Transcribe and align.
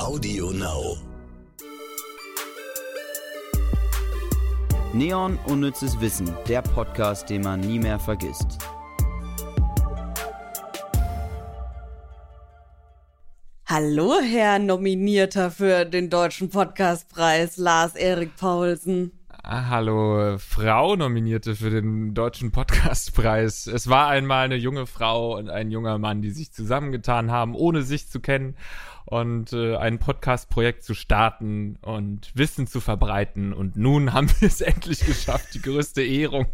Audio 0.00 0.50
Now. 0.50 0.96
Neon 4.94 5.38
Unnützes 5.46 6.00
Wissen, 6.00 6.34
der 6.48 6.62
Podcast, 6.62 7.28
den 7.28 7.42
man 7.42 7.60
nie 7.60 7.78
mehr 7.78 8.00
vergisst. 8.00 8.56
Hallo, 13.66 14.20
Herr 14.22 14.58
Nominierter 14.58 15.50
für 15.50 15.84
den 15.84 16.08
Deutschen 16.08 16.48
Podcastpreis, 16.48 17.58
Lars 17.58 17.94
Erik 17.94 18.34
Paulsen. 18.36 19.19
Ah, 19.42 19.68
hallo, 19.70 20.36
Frau 20.38 20.96
Nominierte 20.96 21.56
für 21.56 21.70
den 21.70 22.12
Deutschen 22.12 22.52
Podcastpreis. 22.52 23.66
Es 23.66 23.88
war 23.88 24.08
einmal 24.08 24.44
eine 24.44 24.56
junge 24.56 24.86
Frau 24.86 25.38
und 25.38 25.48
ein 25.48 25.70
junger 25.70 25.96
Mann, 25.96 26.20
die 26.20 26.30
sich 26.30 26.52
zusammengetan 26.52 27.30
haben, 27.30 27.54
ohne 27.54 27.82
sich 27.82 28.06
zu 28.06 28.20
kennen 28.20 28.54
und 29.06 29.54
äh, 29.54 29.76
ein 29.76 29.98
Podcast-Projekt 29.98 30.84
zu 30.84 30.92
starten 30.92 31.78
und 31.80 32.30
Wissen 32.34 32.66
zu 32.66 32.80
verbreiten. 32.80 33.54
Und 33.54 33.76
nun 33.76 34.12
haben 34.12 34.28
wir 34.40 34.48
es 34.48 34.60
endlich 34.60 35.00
geschafft, 35.06 35.54
die 35.54 35.62
größte 35.62 36.02
Ehrung, 36.02 36.46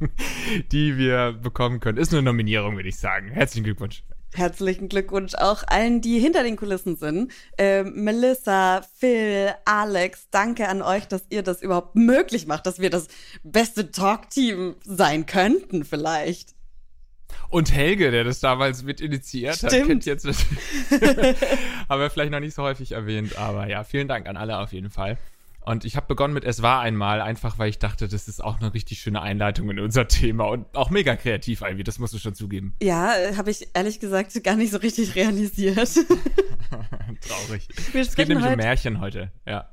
die 0.70 0.96
wir 0.96 1.32
bekommen 1.32 1.80
können. 1.80 1.98
Ist 1.98 2.12
eine 2.12 2.22
Nominierung, 2.22 2.76
würde 2.76 2.88
ich 2.88 2.98
sagen. 2.98 3.30
Herzlichen 3.30 3.64
Glückwunsch. 3.64 4.04
Herzlichen 4.36 4.88
Glückwunsch 4.88 5.34
auch 5.34 5.62
allen, 5.66 6.00
die 6.00 6.18
hinter 6.18 6.42
den 6.42 6.56
Kulissen 6.56 6.96
sind. 6.96 7.32
Äh, 7.58 7.84
Melissa, 7.84 8.82
Phil, 8.98 9.54
Alex, 9.64 10.28
danke 10.30 10.68
an 10.68 10.82
euch, 10.82 11.06
dass 11.08 11.22
ihr 11.30 11.42
das 11.42 11.62
überhaupt 11.62 11.96
möglich 11.96 12.46
macht, 12.46 12.66
dass 12.66 12.78
wir 12.78 12.90
das 12.90 13.08
beste 13.42 13.90
Talk-Team 13.90 14.76
sein 14.84 15.26
könnten 15.26 15.84
vielleicht. 15.84 16.54
Und 17.48 17.72
Helge, 17.72 18.10
der 18.10 18.24
das 18.24 18.40
damals 18.40 18.82
mit 18.82 19.00
initiiert 19.00 19.56
Stimmt. 19.56 19.72
hat, 19.72 19.86
kennt 19.86 20.06
jetzt 20.06 20.26
haben 21.88 22.00
wir 22.00 22.10
vielleicht 22.10 22.32
noch 22.32 22.40
nicht 22.40 22.54
so 22.54 22.62
häufig 22.62 22.92
erwähnt, 22.92 23.36
aber 23.38 23.68
ja, 23.68 23.84
vielen 23.84 24.08
Dank 24.08 24.28
an 24.28 24.36
alle 24.36 24.58
auf 24.58 24.72
jeden 24.72 24.90
Fall. 24.90 25.18
Und 25.66 25.84
ich 25.84 25.96
habe 25.96 26.06
begonnen 26.06 26.32
mit 26.32 26.44
Es 26.44 26.62
war 26.62 26.80
einmal, 26.80 27.20
einfach 27.20 27.58
weil 27.58 27.68
ich 27.68 27.80
dachte, 27.80 28.06
das 28.06 28.28
ist 28.28 28.42
auch 28.42 28.60
eine 28.60 28.72
richtig 28.72 29.00
schöne 29.00 29.20
Einleitung 29.20 29.68
in 29.68 29.80
unser 29.80 30.06
Thema 30.06 30.44
und 30.44 30.64
auch 30.76 30.90
mega 30.90 31.16
kreativ, 31.16 31.62
Ivy, 31.62 31.82
das 31.82 31.98
musst 31.98 32.14
du 32.14 32.18
schon 32.18 32.36
zugeben. 32.36 32.76
Ja, 32.80 33.12
habe 33.36 33.50
ich 33.50 33.66
ehrlich 33.74 33.98
gesagt 33.98 34.44
gar 34.44 34.54
nicht 34.54 34.70
so 34.70 34.78
richtig 34.78 35.16
realisiert. 35.16 35.76
Traurig. 37.20 37.68
Wir 37.90 38.00
Es 38.00 38.14
geht 38.14 38.28
nämlich 38.28 38.46
um 38.46 38.56
Märchen 38.56 39.00
heute, 39.00 39.32
ja. 39.44 39.68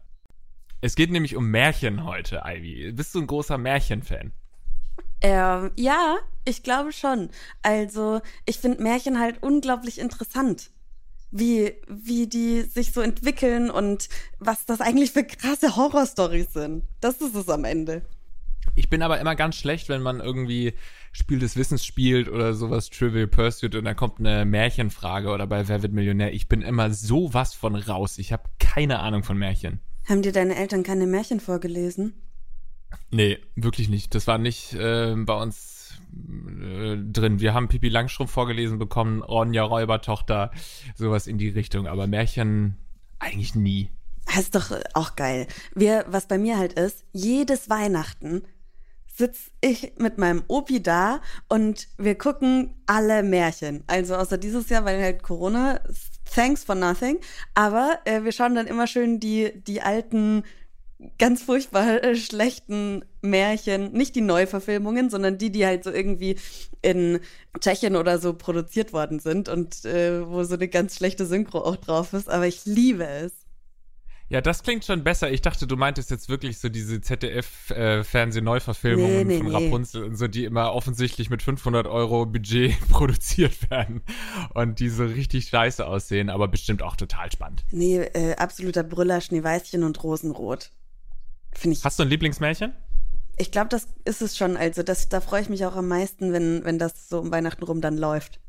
Es 0.81 0.95
geht 0.95 1.11
nämlich 1.11 1.35
um 1.35 1.51
Märchen 1.51 2.03
heute, 2.03 2.41
Ivy. 2.43 2.91
Bist 2.93 3.13
du 3.13 3.19
ein 3.19 3.27
großer 3.27 3.59
Märchenfan? 3.59 4.31
Ähm, 5.21 5.71
ja, 5.77 6.17
ich 6.43 6.63
glaube 6.63 6.91
schon. 6.91 7.29
Also, 7.61 8.21
ich 8.45 8.57
finde 8.57 8.81
Märchen 8.81 9.19
halt 9.19 9.43
unglaublich 9.43 9.99
interessant. 9.99 10.71
Wie, 11.35 11.73
wie 11.87 12.27
die 12.27 12.61
sich 12.61 12.91
so 12.91 13.01
entwickeln 13.01 13.71
und 13.71 14.07
was 14.37 14.65
das 14.67 14.81
eigentlich 14.81 15.11
für 15.11 15.23
krasse 15.23 15.75
Horrorstories 15.75 16.53
sind. 16.53 16.83
Das 17.01 17.21
ist 17.21 17.33
es 17.33 17.49
am 17.49 17.65
Ende. 17.65 18.03
Ich 18.75 18.89
bin 18.89 19.01
aber 19.01 19.19
immer 19.19 19.35
ganz 19.35 19.55
schlecht, 19.55 19.89
wenn 19.89 20.03
man 20.03 20.19
irgendwie 20.19 20.73
Spiel 21.11 21.39
des 21.39 21.55
Wissens 21.57 21.85
spielt 21.85 22.29
oder 22.29 22.53
sowas 22.53 22.89
Trivial 22.89 23.27
Pursuit 23.27 23.75
und 23.75 23.85
dann 23.85 23.95
kommt 23.95 24.19
eine 24.19 24.45
Märchenfrage 24.45 25.29
oder 25.29 25.47
bei 25.47 25.67
Wer 25.67 25.81
wird 25.81 25.93
Millionär. 25.93 26.33
Ich 26.33 26.47
bin 26.47 26.61
immer 26.61 26.91
sowas 26.91 27.53
von 27.53 27.75
raus. 27.75 28.17
Ich 28.17 28.31
habe 28.31 28.43
keine 28.59 28.99
Ahnung 28.99 29.23
von 29.23 29.37
Märchen. 29.37 29.79
Haben 30.07 30.21
dir 30.21 30.31
deine 30.31 30.55
Eltern 30.55 30.83
keine 30.83 31.07
Märchen 31.07 31.39
vorgelesen? 31.39 32.13
Nee, 33.09 33.39
wirklich 33.55 33.89
nicht. 33.89 34.13
Das 34.15 34.27
war 34.27 34.37
nicht 34.37 34.73
äh, 34.73 35.15
bei 35.17 35.33
uns 35.33 35.82
äh, 36.61 36.97
drin. 36.97 37.39
Wir 37.39 37.53
haben 37.53 37.67
Pipi 37.67 37.89
Langstrumpf 37.89 38.31
vorgelesen 38.31 38.79
bekommen, 38.79 39.21
Ronja 39.21 39.63
Räubertochter, 39.63 40.51
sowas 40.95 41.27
in 41.27 41.37
die 41.37 41.49
Richtung. 41.49 41.87
Aber 41.87 42.07
Märchen 42.07 42.77
eigentlich 43.19 43.55
nie. 43.55 43.89
Das 44.25 44.39
ist 44.39 44.55
doch 44.55 44.71
auch 44.93 45.15
geil. 45.15 45.47
Wir, 45.75 46.05
was 46.07 46.27
bei 46.27 46.37
mir 46.37 46.57
halt 46.57 46.73
ist, 46.73 47.05
jedes 47.11 47.69
Weihnachten 47.69 48.43
sitz 49.15 49.51
ich 49.61 49.93
mit 49.97 50.17
meinem 50.17 50.43
Opi 50.47 50.81
da 50.81 51.21
und 51.47 51.87
wir 51.97 52.17
gucken 52.17 52.73
alle 52.87 53.21
Märchen. 53.21 53.83
Also 53.87 54.15
außer 54.15 54.37
dieses 54.37 54.69
Jahr, 54.69 54.85
weil 54.85 55.01
halt 55.01 55.21
Corona, 55.21 55.79
thanks 56.33 56.63
for 56.63 56.75
nothing. 56.75 57.19
Aber 57.53 57.99
äh, 58.05 58.23
wir 58.23 58.31
schauen 58.31 58.55
dann 58.55 58.67
immer 58.67 58.87
schön 58.87 59.19
die, 59.19 59.61
die 59.67 59.81
alten, 59.81 60.43
ganz 61.17 61.43
furchtbar 61.43 62.03
äh, 62.03 62.15
schlechten 62.15 63.03
Märchen, 63.21 63.91
nicht 63.93 64.15
die 64.15 64.21
Neuverfilmungen, 64.21 65.09
sondern 65.09 65.37
die, 65.37 65.51
die 65.51 65.65
halt 65.65 65.83
so 65.83 65.91
irgendwie 65.91 66.37
in 66.81 67.19
Tschechien 67.59 67.95
oder 67.95 68.19
so 68.19 68.33
produziert 68.33 68.93
worden 68.93 69.19
sind 69.19 69.49
und 69.49 69.85
äh, 69.85 70.27
wo 70.27 70.43
so 70.43 70.55
eine 70.55 70.67
ganz 70.67 70.97
schlechte 70.97 71.25
Synchro 71.25 71.59
auch 71.59 71.77
drauf 71.77 72.13
ist. 72.13 72.29
Aber 72.29 72.47
ich 72.47 72.65
liebe 72.65 73.05
es. 73.05 73.33
Ja, 74.29 74.39
das 74.41 74.63
klingt 74.63 74.85
schon 74.85 75.03
besser. 75.03 75.29
Ich 75.31 75.41
dachte, 75.41 75.67
du 75.67 75.75
meintest 75.75 76.09
jetzt 76.09 76.29
wirklich 76.29 76.57
so 76.57 76.69
diese 76.69 77.01
ZDF-Fernsehneuverfilmungen 77.01 79.27
Nee, 79.27 79.35
nee, 79.35 79.37
von 79.37 79.47
nee. 79.47 79.53
Rapunzel 79.53 80.05
und 80.05 80.15
so, 80.15 80.27
die 80.27 80.45
immer 80.45 80.73
offensichtlich 80.73 81.29
mit 81.29 81.43
500 81.43 81.85
Euro 81.85 82.25
Budget 82.25 82.73
produziert 82.89 83.69
werden 83.69 84.01
und 84.55 84.79
die 84.79 84.89
so 84.89 85.05
richtig 85.05 85.49
scheiße 85.49 85.85
aussehen, 85.85 86.31
aber 86.31 86.47
bestimmt 86.47 86.81
auch 86.81 86.95
total 86.95 87.31
spannend. 87.31 87.63
Nee, 87.71 87.99
äh, 87.99 88.33
absoluter 88.35 88.81
Brüller, 88.83 89.21
Schneeweißchen 89.21 89.83
und 89.83 90.03
Rosenrot. 90.03 90.71
Finde 91.55 91.77
ich. 91.77 91.83
Hast 91.83 91.99
du 91.99 92.03
ein 92.03 92.09
Lieblingsmärchen? 92.09 92.73
Ich 93.37 93.51
glaube, 93.51 93.69
das 93.69 93.87
ist 94.05 94.21
es 94.21 94.37
schon. 94.37 94.57
Also, 94.57 94.83
das, 94.83 95.09
da 95.09 95.21
freue 95.21 95.41
ich 95.41 95.49
mich 95.49 95.65
auch 95.65 95.75
am 95.75 95.87
meisten, 95.87 96.33
wenn, 96.33 96.63
wenn 96.65 96.79
das 96.79 97.09
so 97.09 97.19
um 97.19 97.31
Weihnachten 97.31 97.63
rum 97.63 97.81
dann 97.81 97.97
läuft. 97.97 98.39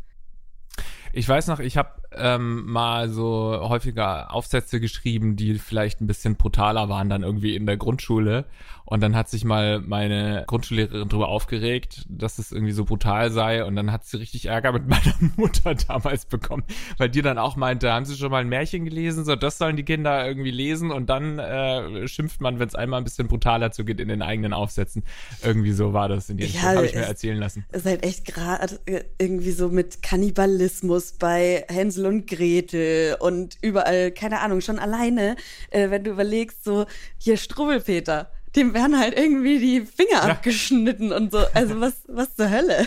Ich 1.12 1.28
weiß 1.28 1.46
noch, 1.46 1.60
ich 1.60 1.76
habe 1.76 2.02
ähm, 2.18 2.64
mal 2.66 3.08
so 3.08 3.58
häufiger 3.68 4.32
Aufsätze 4.32 4.80
geschrieben, 4.80 5.36
die 5.36 5.54
vielleicht 5.58 6.00
ein 6.00 6.06
bisschen 6.06 6.36
brutaler 6.36 6.88
waren 6.88 7.08
dann 7.08 7.22
irgendwie 7.22 7.56
in 7.56 7.66
der 7.66 7.76
Grundschule. 7.76 8.44
Und 8.86 9.02
dann 9.02 9.16
hat 9.16 9.30
sich 9.30 9.44
mal 9.44 9.80
meine 9.80 10.44
Grundschullehrerin 10.46 11.08
darüber 11.08 11.28
aufgeregt, 11.28 12.04
dass 12.08 12.38
es 12.38 12.52
irgendwie 12.52 12.72
so 12.72 12.84
brutal 12.84 13.30
sei. 13.30 13.64
Und 13.64 13.76
dann 13.76 13.90
hat 13.90 14.04
sie 14.04 14.18
richtig 14.18 14.46
Ärger 14.46 14.72
mit 14.72 14.86
meiner 14.88 15.14
Mutter 15.36 15.74
damals 15.74 16.26
bekommen, 16.26 16.64
weil 16.98 17.08
die 17.08 17.22
dann 17.22 17.38
auch 17.38 17.56
meinte, 17.56 17.90
haben 17.90 18.04
Sie 18.04 18.14
schon 18.14 18.30
mal 18.30 18.42
ein 18.42 18.48
Märchen 18.48 18.84
gelesen? 18.84 19.24
So, 19.24 19.36
das 19.36 19.56
sollen 19.56 19.76
die 19.76 19.84
Kinder 19.84 20.26
irgendwie 20.26 20.50
lesen. 20.50 20.90
Und 20.90 21.08
dann 21.08 21.38
äh, 21.38 22.06
schimpft 22.06 22.42
man, 22.42 22.58
wenn 22.58 22.68
es 22.68 22.74
einmal 22.74 23.00
ein 23.00 23.04
bisschen 23.04 23.26
brutaler 23.26 23.72
zugeht 23.72 24.00
in 24.00 24.08
den 24.08 24.20
eigenen 24.20 24.52
Aufsätzen. 24.52 25.02
Irgendwie 25.42 25.72
so 25.72 25.94
war 25.94 26.08
das 26.08 26.28
in 26.28 26.36
die 26.36 26.44
Ja. 26.44 26.62
Habe 26.62 26.86
ich 26.86 26.94
mir 26.94 27.02
erzählen 27.02 27.38
lassen. 27.38 27.64
Ist 27.72 27.86
halt 27.86 28.04
echt 28.04 28.26
gerade 28.26 28.78
irgendwie 29.18 29.52
so 29.52 29.70
mit 29.70 30.02
Kannibalismus 30.02 31.12
bei 31.12 31.64
Hänsel 31.68 32.03
und 32.06 32.26
Gretel 32.26 33.16
und 33.20 33.56
überall, 33.62 34.10
keine 34.12 34.40
Ahnung, 34.40 34.60
schon 34.60 34.78
alleine, 34.78 35.36
äh, 35.70 35.90
wenn 35.90 36.04
du 36.04 36.10
überlegst, 36.10 36.64
so 36.64 36.86
hier 37.18 37.36
Struwwelpeter, 37.36 38.30
dem 38.56 38.72
werden 38.74 38.98
halt 38.98 39.18
irgendwie 39.18 39.58
die 39.58 39.80
Finger 39.80 40.26
Ja. 40.26 40.32
abgeschnitten 40.32 41.12
und 41.12 41.32
so. 41.32 41.38
Also 41.54 41.80
was, 41.80 41.94
was 42.08 42.34
zur 42.36 42.50
Hölle? 42.50 42.86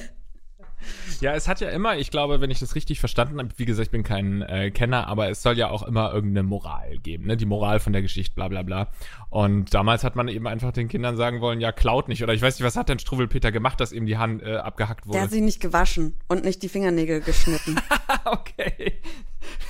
Ja, 1.21 1.33
es 1.33 1.47
hat 1.47 1.61
ja 1.61 1.69
immer, 1.69 1.97
ich 1.97 2.11
glaube, 2.11 2.41
wenn 2.41 2.51
ich 2.51 2.59
das 2.59 2.75
richtig 2.75 2.99
verstanden 2.99 3.39
habe, 3.39 3.49
wie 3.57 3.65
gesagt, 3.65 3.87
ich 3.87 3.91
bin 3.91 4.03
kein 4.03 4.41
äh, 4.43 4.71
Kenner, 4.71 5.07
aber 5.07 5.29
es 5.29 5.41
soll 5.41 5.57
ja 5.57 5.69
auch 5.69 5.83
immer 5.83 6.13
irgendeine 6.13 6.43
Moral 6.43 6.97
geben, 6.99 7.25
ne? 7.25 7.37
Die 7.37 7.45
Moral 7.45 7.79
von 7.79 7.93
der 7.93 8.01
Geschichte, 8.01 8.35
bla 8.35 8.47
bla 8.47 8.61
bla. 8.61 8.89
Und 9.29 9.73
damals 9.73 10.03
hat 10.03 10.15
man 10.15 10.27
eben 10.27 10.47
einfach 10.47 10.71
den 10.71 10.87
Kindern 10.87 11.17
sagen 11.17 11.41
wollen, 11.41 11.59
ja, 11.59 11.71
klaut 11.71 12.07
nicht. 12.07 12.23
Oder 12.23 12.33
ich 12.33 12.41
weiß 12.41 12.57
nicht, 12.59 12.65
was 12.65 12.75
hat 12.75 12.89
denn 12.89 12.99
Struwwelpeter 12.99 13.51
gemacht, 13.51 13.79
dass 13.79 13.91
ihm 13.91 14.05
die 14.05 14.17
Hand 14.17 14.43
äh, 14.43 14.57
abgehackt 14.57 15.05
Der 15.05 15.09
wurde? 15.09 15.21
hat 15.21 15.31
sich 15.31 15.41
nicht 15.41 15.59
gewaschen 15.59 16.15
und 16.27 16.43
nicht 16.43 16.61
die 16.63 16.69
Fingernägel 16.69 17.21
geschnitten. 17.21 17.79
okay. 18.25 18.99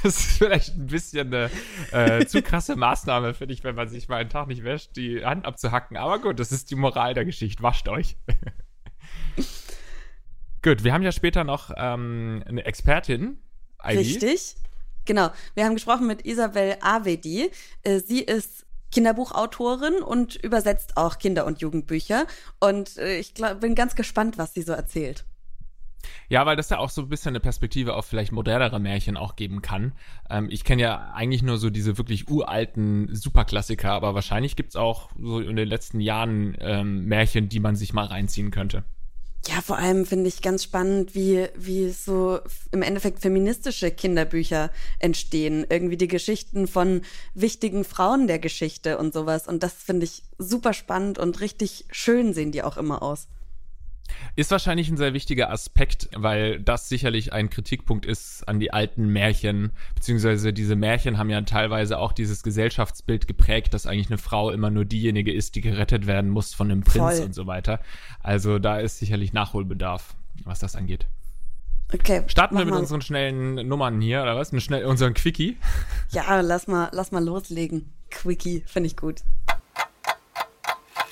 Das 0.04 0.18
ist 0.18 0.38
vielleicht 0.38 0.76
ein 0.76 0.88
bisschen 0.88 1.34
eine 1.34 1.50
äh, 1.92 2.26
zu 2.26 2.42
krasse 2.42 2.76
Maßnahme, 2.76 3.34
finde 3.34 3.54
ich, 3.54 3.64
wenn 3.64 3.76
man 3.76 3.88
sich 3.88 4.08
mal 4.08 4.18
einen 4.18 4.30
Tag 4.30 4.48
nicht 4.48 4.64
wäscht, 4.64 4.96
die 4.96 5.24
Hand 5.24 5.46
abzuhacken. 5.46 5.98
Aber 5.98 6.20
gut, 6.20 6.40
das 6.40 6.52
ist 6.52 6.72
die 6.72 6.76
Moral 6.76 7.14
der 7.14 7.26
Geschichte. 7.26 7.64
Wascht 7.64 7.88
euch. 7.88 8.18
gut, 10.64 10.84
wir 10.84 10.94
haben 10.94 11.04
ja 11.04 11.12
später 11.12 11.44
noch 11.44 11.72
ähm, 11.76 12.44
eine 12.48 12.66
Expertin. 12.66 13.38
Ivy. 13.84 13.98
Richtig. 13.98 14.56
Genau. 15.06 15.30
Wir 15.56 15.66
haben 15.66 15.76
gesprochen 15.76 16.08
mit 16.08 16.26
Isabel 16.26 16.78
Avedi. 16.82 17.50
Äh, 17.84 18.00
Sie 18.00 18.22
ist 18.22 18.66
Kinderbuchautorin 18.92 20.02
und 20.02 20.36
übersetzt 20.36 20.98
auch 20.98 21.18
Kinder- 21.18 21.46
und 21.46 21.62
Jugendbücher. 21.62 22.26
Und 22.60 22.98
äh, 22.98 23.18
ich 23.20 23.34
glaub, 23.34 23.60
bin 23.62 23.76
ganz 23.76 23.96
gespannt, 23.96 24.38
was 24.38 24.54
sie 24.54 24.62
so 24.62 24.74
erzählt. 24.74 25.26
Ja, 26.30 26.46
weil 26.46 26.56
das 26.56 26.70
ja 26.70 26.78
auch 26.78 26.90
so 26.90 27.02
ein 27.02 27.10
bisschen 27.10 27.30
eine 27.30 27.40
Perspektive 27.40 27.96
auf 27.96 28.06
vielleicht 28.06 28.32
modernere 28.32 28.80
Märchen 28.80 29.18
auch 29.18 29.36
geben 29.36 29.62
kann. 29.62 29.94
Ähm, 30.30 30.50
ich 30.50 30.64
kenne 30.64 30.82
ja 30.82 31.12
eigentlich 31.14 31.44
nur 31.44 31.58
so 31.58 31.70
diese 31.70 31.98
wirklich 31.98 32.30
uralten 32.30 33.14
Superklassiker, 33.14 33.92
aber 33.92 34.14
wahrscheinlich 34.14 34.56
gibt's 34.56 34.76
auch 34.76 35.10
so 35.20 35.40
in 35.40 35.56
den 35.56 35.68
letzten 35.68 36.00
Jahren 36.00 36.56
ähm, 36.60 37.06
Märchen, 37.06 37.50
die 37.50 37.60
man 37.60 37.76
sich 37.76 37.94
mal 37.94 38.06
reinziehen 38.06 38.52
könnte. 38.52 38.84
Ja, 39.46 39.62
vor 39.62 39.78
allem 39.78 40.06
finde 40.06 40.28
ich 40.28 40.42
ganz 40.42 40.64
spannend, 40.64 41.16
wie, 41.16 41.48
wie 41.56 41.90
so 41.90 42.40
im 42.72 42.82
Endeffekt 42.82 43.22
feministische 43.22 43.92
Kinderbücher 43.92 44.72
entstehen. 45.00 45.66
Irgendwie 45.70 45.96
die 45.96 46.10
Geschichten 46.10 46.68
von 46.68 47.02
wichtigen 47.34 47.86
Frauen 47.86 48.28
der 48.28 48.40
Geschichte 48.40 48.98
und 48.98 49.14
sowas. 49.14 49.48
Und 49.48 49.64
das 49.64 49.74
finde 49.74 50.06
ich 50.06 50.24
super 50.38 50.74
spannend 50.74 51.18
und 51.18 51.40
richtig 51.40 51.86
schön 51.92 52.34
sehen 52.34 52.52
die 52.52 52.64
auch 52.64 52.76
immer 52.78 53.02
aus. 53.02 53.28
Ist 54.36 54.52
wahrscheinlich 54.52 54.90
ein 54.90 54.98
sehr 54.98 55.14
wichtiger 55.14 55.52
Aspekt, 55.52 56.10
weil 56.16 56.60
das 56.60 56.90
sicherlich 56.90 57.34
ein 57.34 57.50
Kritikpunkt 57.50 58.06
ist 58.06 58.48
an 58.48 58.60
die 58.60 58.72
alten 58.72 59.08
Märchen, 59.08 59.72
beziehungsweise 59.96 60.54
diese 60.54 60.76
Märchen 60.76 61.18
haben 61.18 61.30
ja 61.30 61.42
teilweise 61.42 62.00
auch 62.00 62.12
dieses 62.12 62.44
Gesellschaftsbild 62.44 63.28
geprägt, 63.28 63.74
dass 63.74 63.86
eigentlich 63.86 64.10
eine 64.10 64.18
Frau 64.18 64.52
immer 64.52 64.70
nur 64.70 64.86
diejenige 64.86 65.34
ist, 65.34 65.56
die 65.56 65.62
gerettet 65.62 66.08
werden 66.08 66.30
muss 66.30 66.54
von 66.54 66.72
einem 66.72 66.82
Prinz 66.82 67.18
Voll. 67.18 67.26
und 67.26 67.34
so 67.34 67.48
weiter. 67.48 67.80
Also 68.22 68.60
da 68.60 68.80
ist 68.80 69.00
sicherlich 69.00 69.34
Nachholbedarf, 69.34 70.16
was 70.44 70.60
das 70.60 70.76
angeht. 70.76 71.08
Okay. 71.94 72.24
Starten 72.28 72.58
wir 72.58 72.66
mit 72.66 72.74
mal. 72.74 72.82
unseren 72.82 73.02
schnellen 73.02 73.68
Nummern 73.68 74.02
hier, 74.02 74.22
oder 74.22 74.36
was? 74.36 74.52
Mit 74.52 74.62
schnell, 74.62 74.86
unseren 74.86 75.14
Quickie. 75.14 75.58
Ja, 76.12 76.40
lass 76.40 76.68
mal, 76.68 76.90
lass 76.94 77.12
mal 77.12 77.24
loslegen. 77.24 77.92
Quickie, 78.10 78.64
finde 78.66 78.88
ich 78.88 78.96
gut. 78.96 79.24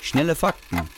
Schnelle 0.00 0.34
Fakten. 0.34 0.88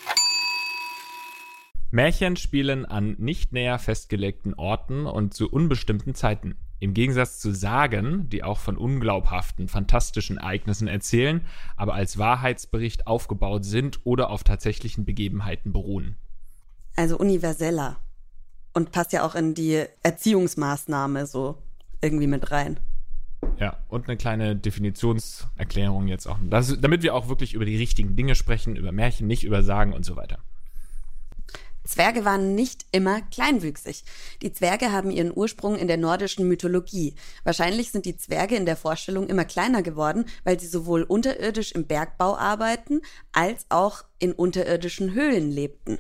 Märchen 1.91 2.37
spielen 2.37 2.85
an 2.85 3.17
nicht 3.19 3.53
näher 3.53 3.79
festgelegten 3.79 4.55
Orten 4.55 5.07
und 5.07 5.33
zu 5.33 5.51
unbestimmten 5.51 6.15
Zeiten. 6.15 6.57
Im 6.81 6.95
Gegensatz 6.95 7.41
zu 7.41 7.53
Sagen, 7.53 8.29
die 8.29 8.45
auch 8.45 8.59
von 8.59 8.77
unglaubhaften, 8.77 9.69
fantastischen 9.69 10.37
Ereignissen 10.37 10.87
erzählen, 10.87 11.45
aber 11.77 11.95
als 11.95 12.19
Wahrheitsbericht 12.19 13.07
aufgebaut 13.07 13.65
sind 13.65 14.01
oder 14.05 14.31
auf 14.31 14.45
tatsächlichen 14.45 15.05
Begebenheiten 15.05 15.73
beruhen. 15.73 16.17
Also 16.95 17.17
universeller. 17.19 17.97
Und 18.75 18.93
passt 18.93 19.13
ja 19.13 19.25
auch 19.25 19.35
in 19.35 19.55
die 19.55 19.85
Erziehungsmaßnahme 20.03 21.27
so 21.27 21.57
irgendwie 22.01 22.27
mit 22.27 22.51
rein. 22.53 22.79
Ja, 23.59 23.77
und 23.89 24.09
eine 24.09 24.17
kleine 24.17 24.55
Definitionserklärung 24.55 26.07
jetzt 26.07 26.27
auch. 26.27 26.39
Das, 26.49 26.81
damit 26.81 27.03
wir 27.03 27.15
auch 27.15 27.29
wirklich 27.29 27.55
über 27.55 27.65
die 27.65 27.77
richtigen 27.77 28.15
Dinge 28.15 28.35
sprechen, 28.35 28.77
über 28.77 28.93
Märchen, 28.93 29.27
nicht 29.27 29.45
über 29.45 29.63
Sagen 29.63 29.95
und 29.95 30.05
so 30.05 30.17
weiter. 30.17 30.39
Zwerge 31.89 32.27
waren 32.27 32.55
nicht 32.55 32.85
immer 32.93 33.23
kleinwüchsig. 33.23 34.05
Die 34.43 34.53
Zwerge 34.53 34.93
haben 34.93 35.11
ihren 35.11 35.35
Ursprung 35.35 35.75
in 35.75 35.89
der 35.89 35.97
nordischen 35.97 36.47
Mythologie. 36.47 37.15
Wahrscheinlich 37.45 37.91
sind 37.91 38.05
die 38.05 38.17
Zwerge 38.17 38.57
in 38.57 38.67
der 38.67 38.77
Vorstellung 38.77 39.27
immer 39.27 39.47
kleiner 39.47 39.83
geworden, 39.83 40.27
weil 40.45 40.61
sie 40.61 40.67
sowohl 40.67 41.03
unterirdisch 41.03 41.73
im 41.73 41.87
Bergbau 41.87 42.37
arbeiten, 42.37 43.01
als 43.33 43.65
auch 43.71 44.05
in 44.19 44.35
unterirdischen 44.35 45.15
Höhlen 45.15 45.51
lebten. 45.51 45.99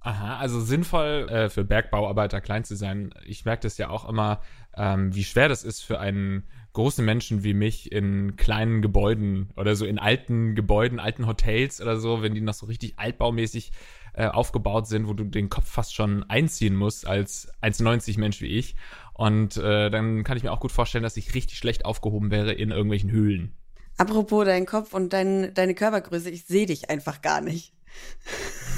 Aha, 0.00 0.38
also 0.38 0.60
sinnvoll 0.60 1.28
äh, 1.30 1.48
für 1.48 1.62
Bergbauarbeiter 1.62 2.40
klein 2.40 2.64
zu 2.64 2.74
sein. 2.74 3.14
Ich 3.24 3.44
merke 3.44 3.62
das 3.62 3.78
ja 3.78 3.90
auch 3.90 4.08
immer, 4.08 4.40
ähm, 4.76 5.14
wie 5.14 5.22
schwer 5.22 5.48
das 5.48 5.62
ist 5.62 5.82
für 5.82 6.00
einen 6.00 6.48
großen 6.72 7.04
Menschen 7.04 7.44
wie 7.44 7.54
mich 7.54 7.92
in 7.92 8.34
kleinen 8.34 8.82
Gebäuden 8.82 9.50
oder 9.56 9.76
so 9.76 9.84
in 9.84 10.00
alten 10.00 10.56
Gebäuden, 10.56 10.98
alten 10.98 11.28
Hotels 11.28 11.80
oder 11.80 11.98
so, 11.98 12.22
wenn 12.22 12.34
die 12.34 12.40
noch 12.40 12.54
so 12.54 12.66
richtig 12.66 12.98
altbaumäßig 12.98 13.70
äh, 14.14 14.26
aufgebaut 14.26 14.86
sind, 14.86 15.08
wo 15.08 15.14
du 15.14 15.24
den 15.24 15.48
Kopf 15.48 15.68
fast 15.68 15.94
schon 15.94 16.24
einziehen 16.24 16.76
musst 16.76 17.06
als 17.06 17.48
1,90 17.62 18.18
Mensch 18.18 18.40
wie 18.40 18.58
ich. 18.58 18.76
Und 19.14 19.56
äh, 19.56 19.90
dann 19.90 20.24
kann 20.24 20.36
ich 20.36 20.42
mir 20.42 20.52
auch 20.52 20.60
gut 20.60 20.72
vorstellen, 20.72 21.04
dass 21.04 21.16
ich 21.16 21.34
richtig 21.34 21.58
schlecht 21.58 21.84
aufgehoben 21.84 22.30
wäre 22.30 22.52
in 22.52 22.70
irgendwelchen 22.70 23.10
Höhlen. 23.10 23.54
Apropos 23.98 24.44
dein 24.44 24.66
Kopf 24.66 24.94
und 24.94 25.12
dein, 25.12 25.54
deine 25.54 25.74
Körpergröße, 25.74 26.30
ich 26.30 26.44
sehe 26.44 26.66
dich 26.66 26.90
einfach 26.90 27.20
gar 27.22 27.40
nicht. 27.40 27.74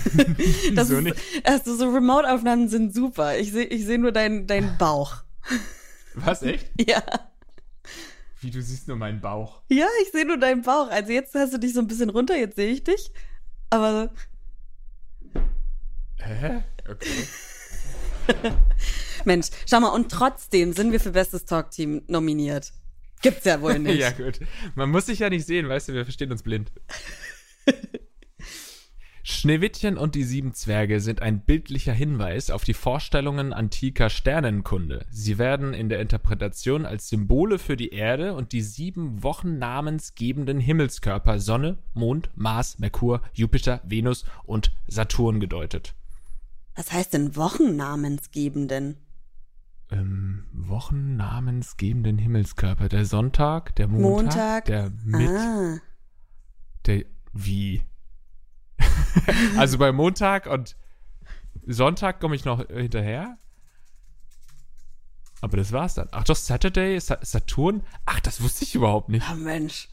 das 0.75 0.91
ist, 0.91 1.03
nicht? 1.03 1.17
Also 1.45 1.77
so 1.77 1.89
Remote-Aufnahmen 1.89 2.69
sind 2.69 2.95
super. 2.95 3.39
Ich 3.39 3.53
sehe 3.53 3.65
ich 3.65 3.87
seh 3.87 3.99
nur 3.99 4.13
deinen 4.13 4.47
deinen 4.47 4.77
Bauch. 4.79 5.23
Was, 6.15 6.43
echt? 6.43 6.71
Ja. 6.89 7.03
Wie, 8.41 8.51
du 8.51 8.61
siehst 8.61 8.89
nur 8.89 8.99
meinen 8.99 9.21
Bauch. 9.23 9.63
Ja, 9.71 9.87
ich 10.03 10.13
sehe 10.13 10.27
nur 10.27 10.37
deinen 10.37 10.63
Bauch. 10.63 10.91
Also 10.91 11.13
jetzt 11.13 11.35
hast 11.35 11.55
du 11.55 11.59
dich 11.59 11.73
so 11.73 11.81
ein 11.81 11.87
bisschen 11.87 12.11
runter, 12.11 12.37
jetzt 12.37 12.57
sehe 12.57 12.71
ich 12.71 12.85
dich. 12.85 13.11
Aber 13.71 14.11
Hä? 16.19 16.63
Okay. 16.89 17.25
Mensch, 19.25 19.49
schau 19.69 19.81
mal, 19.81 19.89
und 19.89 20.11
trotzdem 20.11 20.73
sind 20.73 20.93
wir 20.93 21.01
für 21.01 21.13
Bestes 21.13 21.45
Talk-Team 21.45 22.03
nominiert. 22.07 22.73
Gibt's 23.23 23.45
ja 23.45 23.61
wohl 23.61 23.79
nicht. 23.81 24.01
Ja, 24.01 24.11
gut. 24.11 24.41
Man 24.75 24.91
muss 24.91 25.07
sich 25.07 25.21
ja 25.21 25.31
nicht 25.31 25.47
sehen, 25.47 25.69
weißt 25.69 25.89
du, 25.89 25.95
wir 25.95 26.05
verstehen 26.05 26.31
uns 26.31 26.43
blind. 26.43 26.71
Schneewittchen 29.27 29.97
und 29.97 30.15
die 30.15 30.25
sieben 30.25 30.53
Zwerge 30.53 31.01
sind 31.01 31.23
ein 31.23 31.41
bildlicher 31.41 31.95
Hinweis 31.95 32.51
auf 32.51 32.63
die 32.65 32.75
Vorstellungen 32.75 33.55
antiker 33.55 34.11
Sternenkunde. 34.11 35.07
Sie 35.11 35.39
werden 35.39 35.73
in 35.73 35.89
der 35.89 36.01
Interpretation 36.01 36.85
als 36.85 37.09
Symbole 37.09 37.59
für 37.59 37.79
die 37.79 37.89
Erde 37.89 38.35
und 38.35 38.53
die 38.53 38.61
sieben 38.61 39.23
Wochen 39.23 39.57
namensgebenden 39.57 40.61
Himmelskörper 40.61 41.41
Sonne, 41.41 41.79
Mond, 41.95 42.29
Mars, 42.35 42.79
Merkur, 42.79 43.23
Jupiter, 43.33 43.81
Venus 43.85 44.27
und 44.45 44.73
Saturn 44.89 45.41
gedeutet. 45.41 45.95
Was 46.75 46.93
heißt 46.93 47.15
denn 47.15 47.37
Wochennamensgebenden? 47.37 48.97
Ähm, 49.91 50.45
Wochen 50.53 51.17
namensgebenden 51.17 52.19
Himmelskörper. 52.19 52.89
Der 52.89 53.05
Sonntag, 53.05 53.77
der 53.77 53.87
Montag, 53.89 54.11
Montag. 54.25 54.65
der 54.67 54.91
Mit, 55.05 55.29
Ah, 55.31 55.79
Der, 56.87 57.05
wie? 57.33 57.83
also 59.57 59.79
bei 59.79 59.93
Montag 59.93 60.47
und 60.47 60.77
Sonntag 61.67 62.21
komme 62.21 62.35
ich 62.35 62.45
noch 62.45 62.67
hinterher. 62.67 63.39
Aber 65.41 65.57
das 65.59 65.73
war's 65.73 65.95
dann. 65.95 66.09
Ach 66.11 66.25
doch, 66.25 66.37
Saturday, 66.37 66.99
Sa 66.99 67.19
Saturn? 67.21 67.83
Ach, 68.07 68.19
das 68.21 68.41
wusste 68.43 68.65
ich 68.65 68.75
überhaupt 68.75 69.11
nicht. 69.11 69.27
oh 69.31 69.35
Mensch. 69.37 69.89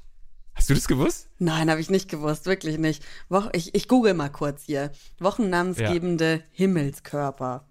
Hast 0.61 0.69
du 0.69 0.75
das 0.75 0.87
gewusst? 0.87 1.27
Nein, 1.39 1.71
habe 1.71 1.81
ich 1.81 1.89
nicht 1.89 2.07
gewusst, 2.07 2.45
wirklich 2.45 2.77
nicht. 2.77 3.03
Woch 3.29 3.49
ich, 3.51 3.73
ich 3.73 3.87
google 3.87 4.13
mal 4.13 4.29
kurz 4.29 4.61
hier. 4.65 4.91
Wochennamensgebende 5.17 6.43
Himmelskörper. 6.51 7.65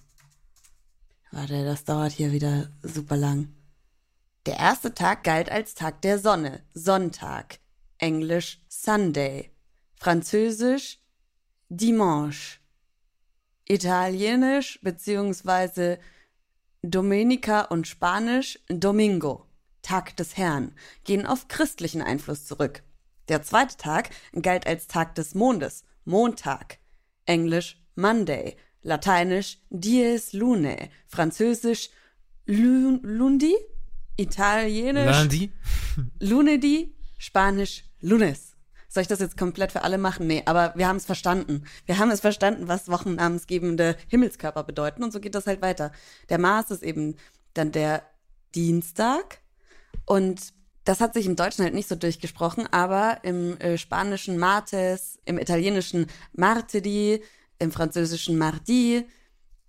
Warte, 1.30 1.64
das 1.64 1.84
dauert 1.84 2.10
hier 2.10 2.32
wieder 2.32 2.68
super 2.82 3.16
lang. 3.16 3.54
Der 4.44 4.58
erste 4.58 4.92
Tag 4.92 5.22
galt 5.22 5.52
als 5.52 5.74
Tag 5.74 6.02
der 6.02 6.18
Sonne, 6.18 6.64
Sonntag. 6.74 7.60
Englisch 7.98 8.60
Sunday. 8.68 9.52
Französisch 9.94 10.98
Dimanche. 11.68 12.58
Italienisch 13.68 14.80
beziehungsweise 14.82 16.00
Domenica 16.82 17.60
und 17.66 17.86
Spanisch 17.86 18.58
Domingo, 18.68 19.46
Tag 19.82 20.16
des 20.16 20.36
Herrn, 20.36 20.72
gehen 21.04 21.26
auf 21.26 21.48
christlichen 21.48 22.02
Einfluss 22.02 22.46
zurück. 22.46 22.82
Der 23.28 23.42
zweite 23.42 23.76
Tag 23.76 24.10
galt 24.40 24.66
als 24.66 24.86
Tag 24.86 25.14
des 25.14 25.34
Mondes, 25.34 25.84
Montag, 26.04 26.78
Englisch 27.26 27.80
Monday, 27.94 28.56
Lateinisch 28.82 29.58
Dies 29.70 30.32
Lunae, 30.32 30.90
Französisch 31.06 31.90
Lu- 32.46 32.98
Lundi, 33.02 33.54
Italienisch 34.16 35.18
Lundi? 35.18 35.52
Lunedi, 36.18 36.94
Spanisch 37.18 37.84
Lunes. 38.00 38.56
Soll 38.88 39.02
ich 39.02 39.08
das 39.08 39.20
jetzt 39.20 39.36
komplett 39.36 39.70
für 39.70 39.82
alle 39.82 39.98
machen? 39.98 40.26
Nee, 40.26 40.42
aber 40.46 40.72
wir 40.76 40.88
haben 40.88 40.96
es 40.96 41.04
verstanden. 41.04 41.64
Wir 41.86 41.98
haben 41.98 42.10
es 42.10 42.20
verstanden, 42.20 42.66
was 42.66 42.88
wochennamensgebende 42.88 43.96
Himmelskörper 44.08 44.64
bedeuten 44.64 45.04
und 45.04 45.12
so 45.12 45.20
geht 45.20 45.34
das 45.36 45.46
halt 45.46 45.62
weiter. 45.62 45.92
Der 46.28 46.38
Mars 46.38 46.70
ist 46.70 46.82
eben 46.82 47.16
dann 47.54 47.70
der 47.70 48.02
Dienstag 48.54 49.39
und 50.10 50.54
das 50.82 51.00
hat 51.00 51.14
sich 51.14 51.26
im 51.26 51.36
Deutschen 51.36 51.62
halt 51.62 51.72
nicht 51.72 51.88
so 51.88 51.94
durchgesprochen, 51.94 52.66
aber 52.72 53.18
im 53.22 53.56
äh, 53.58 53.78
Spanischen 53.78 54.38
Martes, 54.38 55.20
im 55.24 55.38
Italienischen 55.38 56.08
Martedi, 56.32 57.22
im 57.60 57.70
Französischen 57.70 58.36
Mardi, 58.36 59.06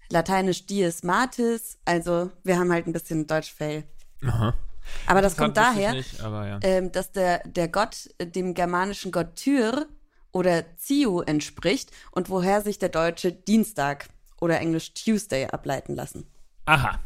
Lateinisch 0.10 0.66
Dies 0.66 1.04
Martis, 1.04 1.78
also 1.86 2.32
wir 2.44 2.58
haben 2.58 2.72
halt 2.72 2.88
ein 2.88 2.92
bisschen 2.92 3.28
Deutsch-Fail. 3.28 3.84
Aha. 4.26 4.56
Aber 5.06 5.22
das 5.22 5.38
kommt 5.38 5.56
wusste 5.58 5.70
ich 5.70 5.76
daher, 5.78 5.94
Nicht, 5.94 6.20
ja. 6.20 6.60
ähm, 6.64 6.92
dass 6.92 7.12
der, 7.12 7.48
der 7.48 7.68
Gott 7.68 8.10
äh, 8.18 8.26
dem 8.26 8.56
germanischen 8.56 9.12
Gott 9.12 9.36
Tyr 9.36 9.86
oder 10.32 10.76
Ziu 10.76 11.22
entspricht 11.22 11.92
und 12.10 12.32
woher 12.32 12.62
sich 12.62 12.80
der 12.80 12.90
deutsche 12.90 13.32
Dienstag 13.32 14.10
oder 14.40 14.60
englisch 14.60 14.96
Tuesday 14.96 15.46
ableiten 15.46 15.94
lassen. 15.94 16.26
Aha. 16.66 17.00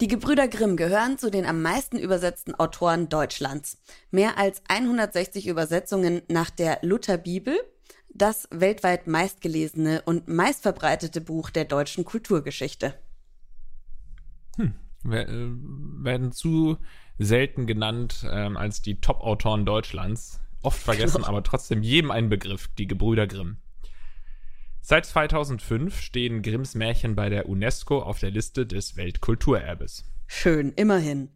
Die 0.00 0.06
Gebrüder 0.08 0.46
Grimm 0.46 0.76
gehören 0.76 1.18
zu 1.18 1.28
den 1.30 1.44
am 1.44 1.60
meisten 1.60 1.98
übersetzten 1.98 2.54
Autoren 2.54 3.08
Deutschlands. 3.08 3.78
Mehr 4.12 4.38
als 4.38 4.62
160 4.68 5.48
Übersetzungen 5.48 6.22
nach 6.28 6.50
der 6.50 6.78
Lutherbibel, 6.82 7.58
das 8.14 8.48
weltweit 8.52 9.08
meistgelesene 9.08 10.02
und 10.02 10.28
meistverbreitete 10.28 11.20
Buch 11.20 11.50
der 11.50 11.64
deutschen 11.64 12.04
Kulturgeschichte. 12.04 12.94
Wer- 15.04 15.28
äh, 15.28 15.48
werden 16.00 16.32
zu 16.32 16.76
selten 17.18 17.66
genannt 17.66 18.26
ähm, 18.30 18.56
als 18.56 18.82
die 18.82 19.00
Top-Autoren 19.00 19.64
Deutschlands. 19.64 20.40
Oft 20.62 20.80
vergessen, 20.80 21.18
Genau. 21.18 21.28
aber 21.28 21.42
trotzdem 21.42 21.82
jedem 21.82 22.10
ein 22.10 22.28
Begriff, 22.28 22.68
die 22.78 22.86
Gebrüder 22.86 23.26
Grimm. 23.26 23.58
Seit 24.90 25.04
2005 25.04 26.00
stehen 26.00 26.40
Grimms 26.40 26.74
Märchen 26.74 27.14
bei 27.14 27.28
der 27.28 27.46
UNESCO 27.46 27.98
auf 28.00 28.20
der 28.20 28.30
Liste 28.30 28.64
des 28.64 28.96
Weltkulturerbes. 28.96 30.04
Schön, 30.26 30.72
immerhin. 30.76 31.28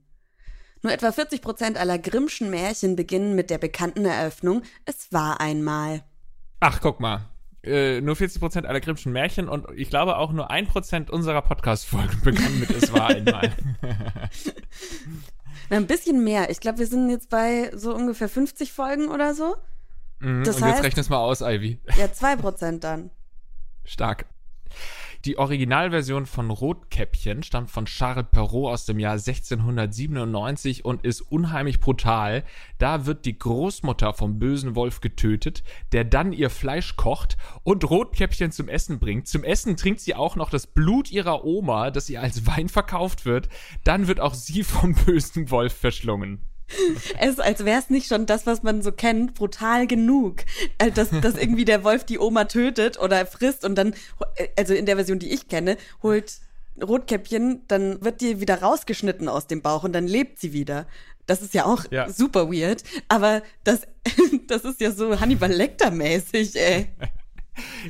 Nur 0.81 0.91
etwa 0.91 1.13
40 1.13 1.43
Prozent 1.43 1.77
aller 1.77 1.99
Grimmschen 1.99 2.49
Märchen 2.49 2.97
beginnen 2.97 3.35
mit 3.35 3.51
der 3.51 3.59
bekannten 3.59 4.07
Eröffnung 4.07 4.63
Es 4.87 5.13
war 5.13 5.39
einmal. 5.43 6.03
Ach, 6.61 6.81
guck 6.81 6.99
mal. 7.01 7.29
äh, 7.63 8.01
nur 8.01 8.15
40% 8.17 8.65
aller 8.65 8.81
Grimmschen 8.81 9.13
Märchen 9.13 9.51
und 9.51 9.67
ich 9.77 9.91
glaube 9.91 10.17
auch 10.17 10.33
nur 10.33 10.51
1% 10.51 11.11
unserer 11.11 11.43
Podcast-Folgen 11.43 12.21
begannen 12.25 12.59
mit 12.59 12.71
Es 12.71 12.91
war 12.91 13.09
einmal. 13.09 13.53
Na, 15.69 15.77
ein 15.77 15.87
bisschen 15.87 16.25
mehr. 16.25 16.49
Ich 16.49 16.61
glaube, 16.61 16.79
wir 16.79 16.87
sind 16.87 17.11
jetzt 17.11 17.29
bei 17.29 17.71
so 17.77 17.95
ungefähr 17.95 18.31
50 18.31 18.73
Folgen 18.73 19.09
oder 19.09 19.35
so. 19.35 19.57
Mhm, 20.21 20.43
Das 20.43 20.57
und 20.57 20.67
jetzt 20.67 20.79
heißt- 20.79 20.83
rechne 20.85 21.01
es 21.03 21.11
mal 21.11 21.19
aus, 21.19 21.43
Ivy. 21.43 21.79
Ja, 21.99 22.07
2% 22.07 22.79
dann. 22.81 23.11
Stark. 23.85 24.27
Die 25.25 25.39
Originalversion 25.39 26.27
von 26.27 26.51
Rotkäppchen 26.51 27.45
stammt 27.45 27.71
von 27.71 27.85
Charles 27.85 28.27
Perrault 28.33 28.73
aus 28.73 28.87
dem 28.87 28.99
Jahr 28.99 29.13
1697 29.13 30.85
und 30.85 31.05
ist 31.05 31.21
unheimlich 31.21 31.79
brutal. 31.79 32.43
Da 32.79 33.07
wird 33.07 33.25
die 33.25 33.39
Großmutter 33.39 34.15
vom 34.15 34.41
bösen 34.41 34.75
Wolf 34.75 35.01
getötet, 35.01 35.63
der 35.93 36.05
dann 36.05 36.33
ihr 36.33 36.51
Fleisch 36.51 36.97
kocht 36.97 37.37
und 37.63 37.89
Rotkäppchen 37.89 38.51
zum 38.51 38.69
Essen 38.69 38.99
bringt. 38.99 39.29
Zum 39.29 39.45
Essen 39.45 39.77
trinkt 39.77 40.01
sie 40.01 40.17
auch 40.17 40.35
noch 40.35 40.51
das 40.51 40.67
Blut 40.67 41.13
ihrer 41.13 41.45
Oma, 41.45 41.93
das 41.93 42.11
ihr 42.11 42.21
als 42.21 42.45
Wein 42.49 42.69
verkauft 42.69 43.25
wird. 43.25 43.49
Dann 43.85 44.09
wird 44.09 44.19
auch 44.19 44.35
sie 44.35 44.65
vom 44.65 44.95
bösen 45.07 45.53
Wolf 45.53 45.73
verschlungen. 45.73 46.41
Es 47.21 47.31
ist, 47.31 47.41
als 47.41 47.65
wäre 47.65 47.79
es 47.79 47.91
nicht 47.91 48.07
schon 48.09 48.27
das, 48.27 48.47
was 48.47 48.63
man 48.63 48.83
so 48.83 48.93
kennt, 48.93 49.35
brutal 49.35 49.87
genug. 49.87 50.37
Äh, 50.79 50.91
Dass, 50.91 51.11
dass 51.11 51.37
irgendwie 51.37 51.65
der 51.65 51.85
Wolf 51.85 52.05
die 52.05 52.19
Oma 52.19 52.45
tötet 52.45 52.99
oder 52.99 53.27
frisst 53.27 53.65
und 53.65 53.75
dann, 53.77 53.95
äh, 54.37 54.49
also 54.57 54.73
in 54.75 54.87
der 54.87 54.97
Version, 54.97 55.19
die 55.19 55.31
ich 55.33 55.49
kenne, 55.49 55.77
holt 56.03 56.39
Rotkäppchen, 56.83 57.63
dann 57.69 58.03
wird 58.03 58.21
die 58.23 58.41
wieder 58.41 58.63
rausgeschnitten 58.63 59.29
aus 59.29 59.47
dem 59.47 59.61
Bauch 59.63 59.85
und 59.85 59.93
dann 59.93 60.07
lebt 60.07 60.41
sie 60.41 60.53
wieder. 60.53 60.87
Das 61.27 61.43
ist 61.43 61.55
ja 61.55 61.67
auch 61.67 61.85
Ja. 61.91 62.09
super 62.11 62.51
weird, 62.51 62.83
aber 63.09 63.43
das, 63.65 63.83
das 64.49 64.65
ist 64.65 64.81
ja 64.81 64.91
so 64.91 65.21
Hannibal 65.21 65.53
Lecter-mäßig, 65.53 66.57
ey. 66.57 66.89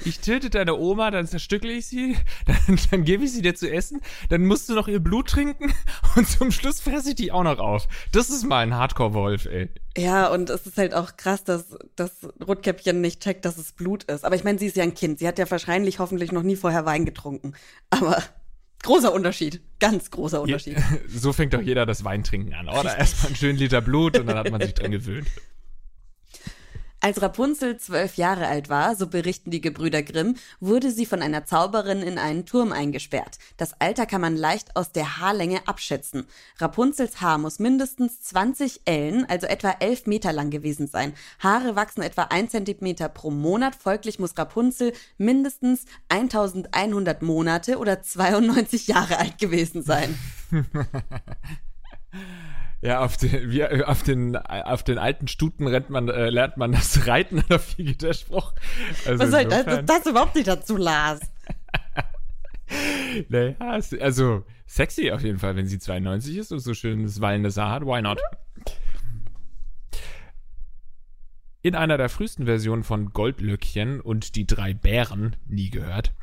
Ich 0.04 0.20
töte 0.20 0.50
deine 0.50 0.76
Oma, 0.76 1.10
dann 1.10 1.26
zerstückle 1.26 1.72
ich 1.72 1.86
sie, 1.86 2.16
dann, 2.46 2.78
dann 2.90 3.04
gebe 3.04 3.24
ich 3.24 3.32
sie 3.32 3.42
dir 3.42 3.54
zu 3.54 3.70
essen, 3.70 4.00
dann 4.28 4.44
musst 4.44 4.68
du 4.68 4.74
noch 4.74 4.88
ihr 4.88 5.00
Blut 5.00 5.28
trinken 5.28 5.72
und 6.16 6.28
zum 6.28 6.50
Schluss 6.50 6.80
fresse 6.80 7.10
ich 7.10 7.14
die 7.14 7.32
auch 7.32 7.44
noch 7.44 7.58
auf. 7.58 7.86
Das 8.12 8.30
ist 8.30 8.44
mal 8.44 8.60
ein 8.60 8.74
Hardcore-Wolf, 8.74 9.46
ey. 9.46 9.68
Ja, 9.96 10.28
und 10.28 10.50
es 10.50 10.66
ist 10.66 10.78
halt 10.78 10.94
auch 10.94 11.16
krass, 11.16 11.44
dass 11.44 11.76
das 11.96 12.28
Rotkäppchen 12.46 13.00
nicht 13.00 13.22
checkt, 13.22 13.44
dass 13.44 13.58
es 13.58 13.72
Blut 13.72 14.04
ist. 14.04 14.24
Aber 14.24 14.34
ich 14.34 14.44
meine, 14.44 14.58
sie 14.58 14.66
ist 14.66 14.76
ja 14.76 14.82
ein 14.82 14.94
Kind. 14.94 15.18
Sie 15.18 15.28
hat 15.28 15.38
ja 15.38 15.50
wahrscheinlich 15.50 15.98
hoffentlich 15.98 16.32
noch 16.32 16.42
nie 16.42 16.56
vorher 16.56 16.86
Wein 16.86 17.04
getrunken. 17.04 17.52
Aber 17.90 18.22
großer 18.82 19.12
Unterschied. 19.12 19.60
Ganz 19.80 20.10
großer 20.10 20.40
Unterschied. 20.40 20.78
So 21.08 21.32
fängt 21.32 21.52
doch 21.52 21.60
jeder 21.60 21.84
das 21.84 22.04
Weintrinken 22.04 22.54
an, 22.54 22.68
oder? 22.68 22.96
Erstmal 22.96 23.26
einen 23.28 23.36
schönen 23.36 23.58
Liter 23.58 23.80
Blut 23.80 24.18
und 24.18 24.26
dann 24.26 24.38
hat 24.38 24.50
man 24.50 24.60
sich 24.60 24.74
dran 24.74 24.90
gewöhnt. 24.90 25.28
Als 27.04 27.20
Rapunzel 27.20 27.78
zwölf 27.78 28.14
Jahre 28.16 28.46
alt 28.46 28.68
war, 28.68 28.94
so 28.94 29.08
berichten 29.08 29.50
die 29.50 29.60
Gebrüder 29.60 30.04
Grimm, 30.04 30.36
wurde 30.60 30.92
sie 30.92 31.04
von 31.04 31.20
einer 31.20 31.44
Zauberin 31.44 32.00
in 32.00 32.16
einen 32.16 32.46
Turm 32.46 32.70
eingesperrt. 32.70 33.40
Das 33.56 33.74
Alter 33.80 34.06
kann 34.06 34.20
man 34.20 34.36
leicht 34.36 34.76
aus 34.76 34.92
der 34.92 35.18
Haarlänge 35.18 35.66
abschätzen. 35.66 36.28
Rapunzels 36.58 37.20
Haar 37.20 37.38
muss 37.38 37.58
mindestens 37.58 38.22
20 38.22 38.82
Ellen, 38.84 39.28
also 39.28 39.48
etwa 39.48 39.74
11 39.80 40.06
Meter 40.06 40.32
lang 40.32 40.50
gewesen 40.50 40.86
sein. 40.86 41.12
Haare 41.40 41.74
wachsen 41.74 42.02
etwa 42.02 42.22
1 42.22 42.52
Zentimeter 42.52 43.08
pro 43.08 43.32
Monat, 43.32 43.74
folglich 43.74 44.20
muss 44.20 44.38
Rapunzel 44.38 44.92
mindestens 45.18 45.86
1100 46.08 47.20
Monate 47.20 47.78
oder 47.78 48.00
92 48.00 48.86
Jahre 48.86 49.18
alt 49.18 49.38
gewesen 49.38 49.82
sein. 49.82 50.16
Ja, 52.82 53.00
auf 53.00 53.16
den, 53.16 53.50
wie, 53.50 53.64
auf 53.64 54.02
den, 54.02 54.36
auf 54.36 54.82
den 54.82 54.98
alten 54.98 55.28
Stuten 55.28 55.68
rennt 55.68 55.88
man, 55.88 56.08
äh, 56.08 56.30
lernt 56.30 56.56
man 56.56 56.72
das 56.72 57.06
Reiten 57.06 57.38
oder 57.38 57.60
wie 57.76 57.84
geht 57.84 58.02
der 58.02 58.12
Spruch? 58.12 58.52
Also 59.06 59.22
Was 59.22 59.30
soll 59.30 59.44
das, 59.44 59.64
das, 59.64 59.84
das 59.86 60.06
überhaupt 60.06 60.34
nicht 60.34 60.48
dazu, 60.48 60.76
Lars? 60.76 61.20
Naja, 63.28 63.54
also 64.00 64.44
sexy 64.66 65.10
auf 65.10 65.20
jeden 65.20 65.38
Fall, 65.38 65.56
wenn 65.56 65.66
sie 65.66 65.78
92 65.78 66.38
ist 66.38 66.52
und 66.52 66.60
so 66.60 66.72
schönes 66.72 67.20
wallendes 67.20 67.58
Haar 67.58 67.70
hat. 67.72 67.82
Why 67.84 68.00
not? 68.00 68.18
In 71.60 71.74
einer 71.74 71.98
der 71.98 72.08
frühesten 72.08 72.46
Versionen 72.46 72.82
von 72.82 73.12
Goldlöckchen 73.12 74.00
und 74.00 74.36
die 74.36 74.46
drei 74.46 74.72
Bären, 74.72 75.36
nie 75.46 75.68
gehört, 75.68 76.14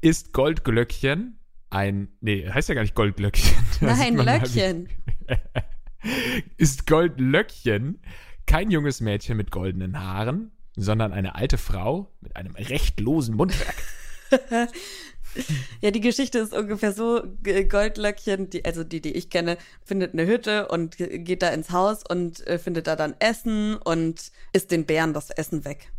ist 0.00 0.32
Goldglöckchen 0.32 1.38
ein, 1.70 2.08
nee, 2.20 2.48
heißt 2.50 2.68
ja 2.68 2.74
gar 2.74 2.82
nicht 2.82 2.96
Goldglöckchen. 2.96 3.64
Nein, 3.80 4.16
man 4.16 4.26
mal, 4.26 4.38
Löckchen. 4.38 4.88
ist 6.56 6.86
Goldlöckchen 6.86 8.00
kein 8.46 8.70
junges 8.70 9.00
Mädchen 9.00 9.36
mit 9.36 9.50
goldenen 9.50 9.98
Haaren, 10.00 10.50
sondern 10.76 11.12
eine 11.12 11.34
alte 11.34 11.56
Frau 11.58 12.12
mit 12.20 12.36
einem 12.36 12.54
rechtlosen 12.54 13.36
Mundwerk. 13.36 13.76
Ja, 15.80 15.90
die 15.90 16.00
Geschichte 16.00 16.38
ist 16.38 16.52
ungefähr 16.52 16.92
so, 16.92 17.20
Goldlöckchen, 17.42 18.50
die, 18.50 18.64
also 18.64 18.84
die, 18.84 19.00
die 19.00 19.14
ich 19.16 19.30
kenne, 19.30 19.58
findet 19.84 20.12
eine 20.12 20.26
Hütte 20.28 20.68
und 20.68 20.96
ge- 20.96 21.18
geht 21.18 21.42
da 21.42 21.48
ins 21.48 21.70
Haus 21.70 22.04
und 22.08 22.46
äh, 22.46 22.56
findet 22.56 22.86
da 22.86 22.94
dann 22.94 23.16
Essen 23.18 23.74
und 23.74 24.30
isst 24.52 24.70
den 24.70 24.86
Bären 24.86 25.12
das 25.12 25.30
Essen 25.30 25.64
weg. 25.64 25.92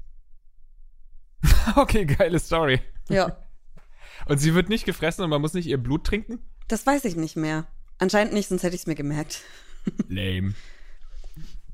Okay, 1.75 2.05
geile 2.05 2.39
Story. 2.39 2.79
Ja, 3.09 3.35
Und 4.27 4.37
sie 4.37 4.53
wird 4.55 4.69
nicht 4.69 4.85
gefressen 4.85 5.23
und 5.25 5.29
man 5.29 5.41
muss 5.41 5.53
nicht 5.53 5.67
ihr 5.67 5.77
Blut 5.77 6.05
trinken? 6.05 6.39
das 6.69 6.85
weiß 6.87 7.03
ich 7.03 7.17
nicht 7.17 7.35
mehr. 7.35 7.67
Anscheinend 7.97 8.33
nicht, 8.33 8.47
sonst 8.47 8.63
hätte 8.63 8.75
ich 8.75 8.81
es 8.83 8.87
mir 8.87 8.95
gemerkt. 8.95 9.41
Lame. 10.09 10.53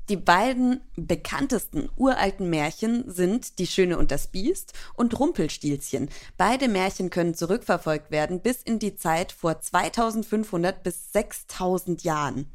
Die 0.08 0.16
beiden 0.16 0.80
bekanntesten 0.96 1.88
uralten 1.96 2.50
Märchen 2.50 3.10
sind 3.10 3.58
Die 3.58 3.66
Schöne 3.66 3.96
und 3.96 4.10
das 4.10 4.26
Biest 4.26 4.74
und 4.94 5.18
Rumpelstilzchen. 5.18 6.10
Beide 6.36 6.68
Märchen 6.68 7.08
können 7.08 7.34
zurückverfolgt 7.34 8.10
werden 8.10 8.40
bis 8.40 8.62
in 8.62 8.78
die 8.78 8.96
Zeit 8.96 9.30
vor 9.30 9.60
2500 9.60 10.82
bis 10.82 11.12
6000 11.12 12.02
Jahren. 12.02 12.46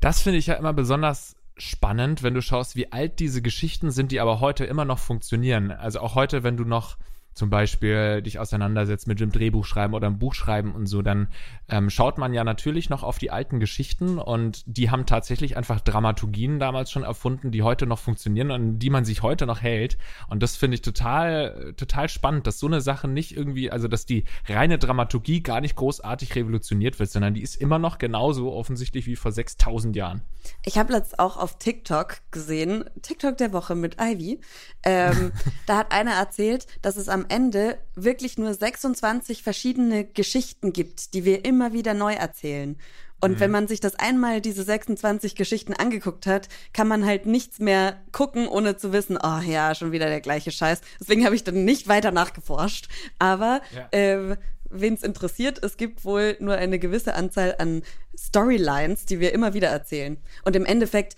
Das 0.00 0.20
finde 0.20 0.38
ich 0.38 0.46
ja 0.46 0.54
immer 0.54 0.74
besonders 0.74 1.34
spannend, 1.56 2.22
wenn 2.22 2.34
du 2.34 2.42
schaust, 2.42 2.76
wie 2.76 2.92
alt 2.92 3.18
diese 3.18 3.40
Geschichten 3.40 3.90
sind, 3.90 4.12
die 4.12 4.20
aber 4.20 4.40
heute 4.40 4.64
immer 4.66 4.84
noch 4.84 4.98
funktionieren. 4.98 5.70
Also 5.70 6.00
auch 6.00 6.14
heute, 6.14 6.42
wenn 6.42 6.56
du 6.58 6.64
noch 6.64 6.98
zum 7.34 7.50
Beispiel 7.50 8.22
dich 8.22 8.38
auseinandersetzt 8.38 9.06
mit 9.06 9.20
dem 9.20 9.30
Drehbuchschreiben 9.30 9.94
oder 9.94 10.08
einem 10.08 10.18
Buchschreiben 10.18 10.74
und 10.74 10.86
so, 10.86 11.02
dann 11.02 11.28
ähm, 11.68 11.90
schaut 11.90 12.18
man 12.18 12.32
ja 12.32 12.44
natürlich 12.44 12.90
noch 12.90 13.02
auf 13.02 13.18
die 13.18 13.30
alten 13.30 13.60
Geschichten 13.60 14.18
und 14.18 14.62
die 14.66 14.90
haben 14.90 15.06
tatsächlich 15.06 15.56
einfach 15.56 15.80
Dramaturgien 15.80 16.58
damals 16.58 16.90
schon 16.90 17.02
erfunden, 17.02 17.50
die 17.50 17.62
heute 17.62 17.86
noch 17.86 17.98
funktionieren 17.98 18.50
und 18.50 18.64
an 18.64 18.78
die 18.78 18.90
man 18.90 19.04
sich 19.04 19.22
heute 19.22 19.46
noch 19.46 19.62
hält. 19.62 19.98
Und 20.28 20.42
das 20.42 20.56
finde 20.56 20.76
ich 20.76 20.82
total, 20.82 21.74
total 21.76 22.08
spannend, 22.08 22.46
dass 22.46 22.58
so 22.58 22.66
eine 22.66 22.80
Sache 22.80 23.08
nicht 23.08 23.36
irgendwie, 23.36 23.70
also 23.70 23.88
dass 23.88 24.06
die 24.06 24.24
reine 24.48 24.78
Dramaturgie 24.78 25.42
gar 25.42 25.60
nicht 25.60 25.76
großartig 25.76 26.34
revolutioniert 26.34 26.98
wird, 26.98 27.10
sondern 27.10 27.34
die 27.34 27.42
ist 27.42 27.56
immer 27.56 27.78
noch 27.78 27.98
genauso 27.98 28.52
offensichtlich 28.52 29.06
wie 29.06 29.16
vor 29.16 29.32
6000 29.32 29.96
Jahren. 29.96 30.22
Ich 30.64 30.78
habe 30.78 30.92
letztens 30.92 31.18
auch 31.18 31.36
auf 31.36 31.58
TikTok 31.58 32.18
gesehen, 32.30 32.84
TikTok 33.02 33.36
der 33.38 33.52
Woche 33.52 33.74
mit 33.74 33.96
Ivy. 34.00 34.40
Ähm, 34.82 35.32
da 35.66 35.78
hat 35.78 35.92
einer 35.92 36.12
erzählt, 36.12 36.66
dass 36.82 36.96
es 36.96 37.08
am 37.08 37.23
Ende 37.28 37.78
wirklich 37.94 38.38
nur 38.38 38.52
26 38.54 39.42
verschiedene 39.42 40.04
Geschichten 40.04 40.72
gibt, 40.72 41.14
die 41.14 41.24
wir 41.24 41.44
immer 41.44 41.72
wieder 41.72 41.94
neu 41.94 42.14
erzählen. 42.14 42.76
Und 43.20 43.40
wenn 43.40 43.50
man 43.50 43.68
sich 43.68 43.80
das 43.80 43.94
einmal 43.94 44.42
diese 44.42 44.64
26 44.64 45.34
Geschichten 45.34 45.72
angeguckt 45.72 46.26
hat, 46.26 46.48
kann 46.74 46.86
man 46.88 47.06
halt 47.06 47.24
nichts 47.24 47.58
mehr 47.58 47.98
gucken, 48.12 48.46
ohne 48.46 48.76
zu 48.76 48.92
wissen, 48.92 49.16
oh 49.16 49.40
ja, 49.40 49.74
schon 49.74 49.92
wieder 49.92 50.08
der 50.10 50.20
gleiche 50.20 50.50
Scheiß. 50.50 50.82
Deswegen 51.00 51.24
habe 51.24 51.34
ich 51.34 51.42
dann 51.42 51.64
nicht 51.64 51.88
weiter 51.88 52.10
nachgeforscht. 52.10 52.88
Aber 53.18 53.62
Ja. 53.74 53.88
äh, 53.98 54.36
wen 54.68 54.92
es 54.94 55.02
interessiert, 55.02 55.62
es 55.64 55.78
gibt 55.78 56.04
wohl 56.04 56.36
nur 56.38 56.56
eine 56.56 56.78
gewisse 56.78 57.14
Anzahl 57.14 57.54
an 57.58 57.82
Storylines, 58.14 59.06
die 59.06 59.20
wir 59.20 59.32
immer 59.32 59.54
wieder 59.54 59.68
erzählen. 59.68 60.18
Und 60.44 60.54
im 60.54 60.66
Endeffekt, 60.66 61.16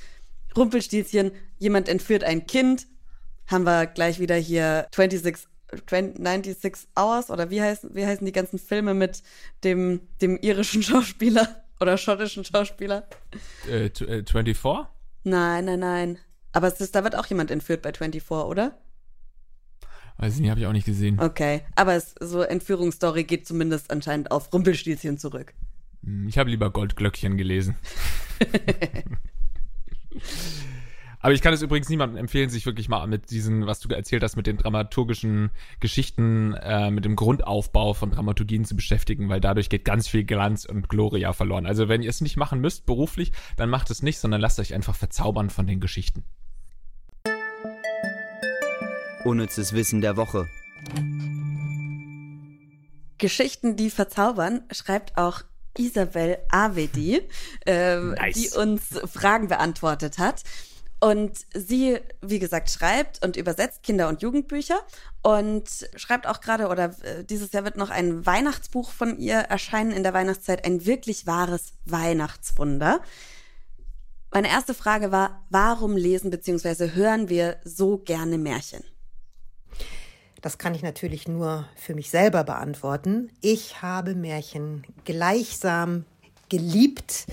Rumpelstilzchen, 0.57 1.33
jemand 1.59 1.89
entführt 1.89 2.23
ein 2.23 2.47
Kind, 2.47 2.87
haben 3.49 3.65
wir 3.65 3.87
gleich 3.87 4.21
wieder 4.21 4.37
hier 4.37 4.87
26, 4.95 5.23
20 5.23 5.56
96 5.73 6.89
Hours 6.97 7.31
oder 7.31 7.51
wie 7.51 7.61
heißen, 7.61 7.95
wie 7.95 8.07
heißen 8.07 8.25
die 8.25 8.33
ganzen 8.33 8.59
Filme 8.59 8.95
mit 8.95 9.23
dem, 9.65 10.01
dem 10.21 10.37
irischen 10.39 10.83
Schauspieler 10.85 11.65
oder 11.81 11.99
schottischen 11.99 12.45
Schauspieler? 12.45 13.07
Äh, 13.69 13.87
äh, 13.87 14.25
24? 14.25 14.87
Nein, 15.25 15.65
nein, 15.65 15.81
nein. 15.81 16.19
Aber 16.53 16.69
es 16.69 16.81
ist, 16.81 16.95
da 16.95 17.05
wird 17.05 17.17
auch 17.17 17.27
jemand 17.27 17.51
entführt 17.51 17.83
bei 17.83 17.93
24, 17.93 18.31
oder? 18.31 18.79
Weiß 20.19 20.35
ich 20.35 20.41
nicht, 20.41 20.51
habe 20.51 20.61
ich 20.61 20.67
auch 20.67 20.73
nicht 20.73 20.87
gesehen. 20.87 21.21
Okay. 21.21 21.61
Aber 21.75 21.95
es, 21.95 22.15
so 22.21 22.41
Entführungsstory 22.41 23.25
geht 23.25 23.47
zumindest 23.47 23.91
anscheinend 23.91 24.31
auf 24.31 24.51
Rumpelstilzchen 24.53 25.19
zurück. 25.19 25.53
Hm, 26.03 26.29
Ich 26.29 26.39
habe 26.39 26.49
lieber 26.49 26.71
Goldglöckchen 26.71 27.37
gelesen. 27.37 27.77
Aber 31.21 31.33
ich 31.33 31.43
kann 31.43 31.55
es 31.55 31.63
übrigens 31.63 31.89
niemandem 31.89 32.19
empfehlen, 32.19 32.51
sich 32.51 32.67
wirklich 32.67 32.89
mal 32.89 33.07
mit 33.07 33.31
diesen, 33.31 33.67
was 33.67 33.81
du 33.81 33.89
erzählt 33.89 34.23
hast, 34.23 34.37
mit 34.37 34.47
den 34.47 34.57
dramaturgischen 34.57 35.51
Geschichten, 35.81 36.55
äh, 36.55 36.91
mit 36.91 37.05
dem 37.05 37.17
Grundaufbau 37.17 37.95
von 37.95 38.11
Dramaturgien 38.11 38.65
zu 38.65 38.77
beschäftigen, 38.77 39.29
weil 39.29 39.41
dadurch 39.41 39.69
geht 39.69 39.85
ganz 39.85 40.09
viel 40.09 40.25
Glanz 40.25 40.65
und 40.65 40.89
Gloria 40.89 41.33
verloren. 41.33 41.67
Also 41.67 41.89
wenn 41.89 42.03
ihr 42.03 42.11
es 42.11 42.21
nicht 42.21 42.37
machen 42.37 42.61
müsst, 42.61 42.87
beruflich, 42.87 43.33
dann 43.57 43.71
macht 43.71 43.91
es 43.91 44.03
nicht, 44.03 44.19
sondern 44.19 44.41
lasst 44.41 44.61
euch 44.61 44.75
einfach 44.75 44.95
verzaubern 44.95 45.51
von 45.51 45.67
den 45.67 45.81
Geschichten. 45.81 46.25
Unnützes 49.25 49.73
Wissen 49.73 50.01
der 50.01 50.17
Woche. 50.17 50.47
Geschichten, 53.19 53.77
die 53.77 53.91
verzaubern, 53.91 54.63
schreibt 54.71 55.17
auch 55.17 55.43
Isabel 55.79 56.39
Avedi, 56.49 57.23
äh, 57.67 57.97
nice. 57.99 58.35
die 58.35 58.57
uns 58.57 58.83
Fragen 59.13 59.49
beantwortet 59.49 60.19
hat. 60.19 60.43
Und 60.99 61.39
sie, 61.53 61.99
wie 62.23 62.39
gesagt, 62.39 62.71
schreibt 62.71 63.23
und 63.23 63.37
übersetzt 63.37 63.83
Kinder- 63.83 64.09
und 64.09 64.23
Jugendbücher 64.23 64.79
und 65.23 65.69
schreibt 65.95 66.27
auch 66.27 66.41
gerade, 66.41 66.69
oder 66.69 66.97
äh, 67.03 67.23
dieses 67.25 67.53
Jahr 67.53 67.65
wird 67.65 67.77
noch 67.77 67.91
ein 67.91 68.25
Weihnachtsbuch 68.25 68.91
von 68.91 69.19
ihr 69.19 69.37
erscheinen 69.37 69.93
in 69.93 70.03
der 70.03 70.15
Weihnachtszeit, 70.15 70.65
ein 70.65 70.87
wirklich 70.87 71.27
wahres 71.27 71.75
Weihnachtswunder. 71.85 73.01
Meine 74.33 74.49
erste 74.49 74.75
Frage 74.75 75.13
war, 75.13 75.45
warum 75.51 75.97
lesen 75.97 76.31
bzw. 76.31 76.93
hören 76.95 77.29
wir 77.29 77.59
so 77.65 77.99
gerne 77.99 78.39
Märchen? 78.39 78.83
Das 80.41 80.59
kann 80.59 80.75
ich 80.75 80.83
natürlich 80.83 81.29
nur 81.29 81.69
für 81.77 81.95
mich 81.95 82.11
selber 82.11 82.45
beantworten. 82.45 83.31
Ich 83.41 83.83
habe 83.83 84.15
Märchen 84.15 84.85
gleichsam 85.05 86.05
geliebt, 86.49 87.27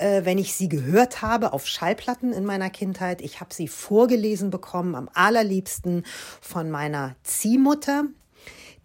äh, 0.00 0.24
wenn 0.24 0.38
ich 0.38 0.54
sie 0.54 0.68
gehört 0.68 1.22
habe 1.22 1.52
auf 1.52 1.66
Schallplatten 1.66 2.32
in 2.32 2.44
meiner 2.44 2.70
Kindheit. 2.70 3.20
Ich 3.20 3.40
habe 3.40 3.54
sie 3.54 3.68
vorgelesen 3.68 4.50
bekommen, 4.50 4.94
am 4.94 5.08
allerliebsten 5.12 6.04
von 6.40 6.70
meiner 6.70 7.16
Ziehmutter, 7.22 8.04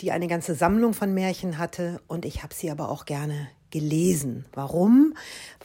die 0.01 0.11
eine 0.11 0.27
ganze 0.27 0.55
Sammlung 0.55 0.93
von 0.93 1.13
Märchen 1.13 1.57
hatte. 1.57 2.01
Und 2.07 2.25
ich 2.25 2.43
habe 2.43 2.53
sie 2.53 2.69
aber 2.69 2.89
auch 2.89 3.05
gerne 3.05 3.47
gelesen. 3.71 4.45
Warum? 4.53 5.15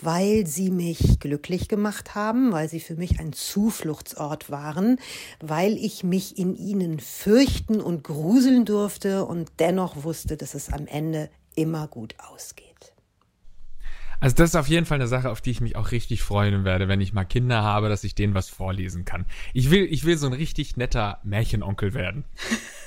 Weil 0.01 0.47
sie 0.47 0.71
mich 0.71 1.21
glücklich 1.21 1.69
gemacht 1.69 2.15
haben, 2.15 2.53
weil 2.53 2.69
sie 2.69 2.81
für 2.81 2.97
mich 2.97 3.21
ein 3.21 3.33
Zufluchtsort 3.33 4.51
waren, 4.51 4.99
weil 5.41 5.77
ich 5.77 6.03
mich 6.03 6.39
in 6.39 6.57
ihnen 6.57 6.99
fürchten 6.99 7.81
und 7.81 8.03
gruseln 8.03 8.65
durfte 8.65 9.25
und 9.25 9.53
dennoch 9.59 10.03
wusste, 10.03 10.37
dass 10.37 10.55
es 10.55 10.73
am 10.73 10.87
Ende 10.87 11.31
immer 11.55 11.87
gut 11.89 12.15
ausgeht. 12.33 12.90
Also 14.21 14.37
das 14.37 14.51
ist 14.51 14.57
auf 14.57 14.69
jeden 14.69 14.85
Fall 14.85 14.97
eine 14.97 15.07
Sache, 15.07 15.31
auf 15.31 15.41
die 15.41 15.51
ich 15.51 15.63
mich 15.63 15.77
auch 15.77 15.93
richtig 15.93 16.23
freuen 16.23 16.65
werde, 16.65 16.89
wenn 16.89 17.01
ich 17.01 17.15
mal 17.15 17.25
Kinder 17.25 17.63
habe, 17.63 17.89
dass 17.89 18.05
ich 18.05 18.15
denen 18.15 18.35
was 18.35 18.51
vorlesen 18.51 19.07
kann. 19.07 19.25
Ich 19.55 19.71
will, 19.71 19.87
ich 19.91 20.05
will 20.05 20.19
so 20.19 20.27
ein 20.27 20.35
richtig 20.35 20.77
netter 20.77 21.19
Märchenonkel 21.25 21.95
werden. 21.95 22.25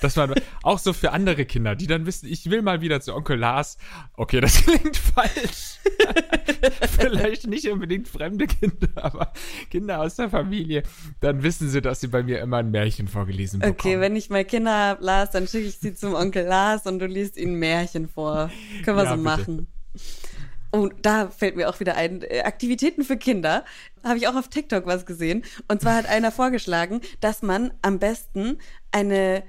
Das 0.01 0.15
war 0.15 0.29
auch 0.63 0.77
so 0.77 0.93
für 0.93 1.11
andere 1.11 1.45
Kinder, 1.45 1.75
die 1.75 1.87
dann 1.87 2.05
wissen, 2.05 2.27
ich 2.27 2.49
will 2.51 2.61
mal 2.61 2.81
wieder 2.81 3.01
zu 3.01 3.15
Onkel 3.15 3.37
Lars. 3.39 3.77
Okay, 4.13 4.41
das 4.41 4.55
klingt 4.63 4.95
falsch. 4.95 5.79
Vielleicht 6.99 7.47
nicht 7.47 7.67
unbedingt 7.67 8.07
fremde 8.07 8.45
Kinder, 8.45 8.89
aber 8.95 9.33
Kinder 9.71 10.01
aus 10.01 10.15
der 10.15 10.29
Familie. 10.29 10.83
Dann 11.19 11.41
wissen 11.41 11.67
sie, 11.67 11.81
dass 11.81 12.01
sie 12.01 12.07
bei 12.07 12.21
mir 12.21 12.41
immer 12.41 12.57
ein 12.57 12.69
Märchen 12.69 13.07
vorgelesen 13.07 13.59
bekommen. 13.59 13.77
Okay, 13.79 13.99
wenn 13.99 14.15
ich 14.15 14.29
mal 14.29 14.45
Kinder 14.45 14.71
habe, 14.71 15.03
Lars, 15.03 15.31
dann 15.31 15.47
schicke 15.47 15.67
ich 15.67 15.77
sie 15.77 15.95
zum 15.95 16.13
Onkel 16.13 16.45
Lars 16.45 16.85
und 16.85 16.99
du 16.99 17.07
liest 17.07 17.37
ihnen 17.37 17.55
Märchen 17.55 18.07
vor. 18.07 18.51
Können 18.85 18.97
wir 18.97 19.05
ja, 19.05 19.09
so 19.09 19.15
bitte. 19.15 19.23
machen. 19.23 19.67
Und 19.93 20.22
oh, 20.73 20.89
da 21.01 21.29
fällt 21.29 21.55
mir 21.55 21.69
auch 21.69 21.79
wieder 21.79 21.95
ein, 21.95 22.23
äh, 22.23 22.41
Aktivitäten 22.41 23.03
für 23.03 23.15
Kinder. 23.15 23.63
Habe 24.03 24.17
ich 24.17 24.27
auch 24.27 24.35
auf 24.35 24.49
TikTok 24.49 24.85
was 24.85 25.05
gesehen. 25.05 25.43
Und 25.67 25.81
zwar 25.81 25.95
hat 25.95 26.09
einer 26.09 26.31
vorgeschlagen, 26.31 26.99
dass 27.21 27.41
man 27.41 27.73
am 27.81 27.99
besten 27.99 28.57
eine 28.91 29.43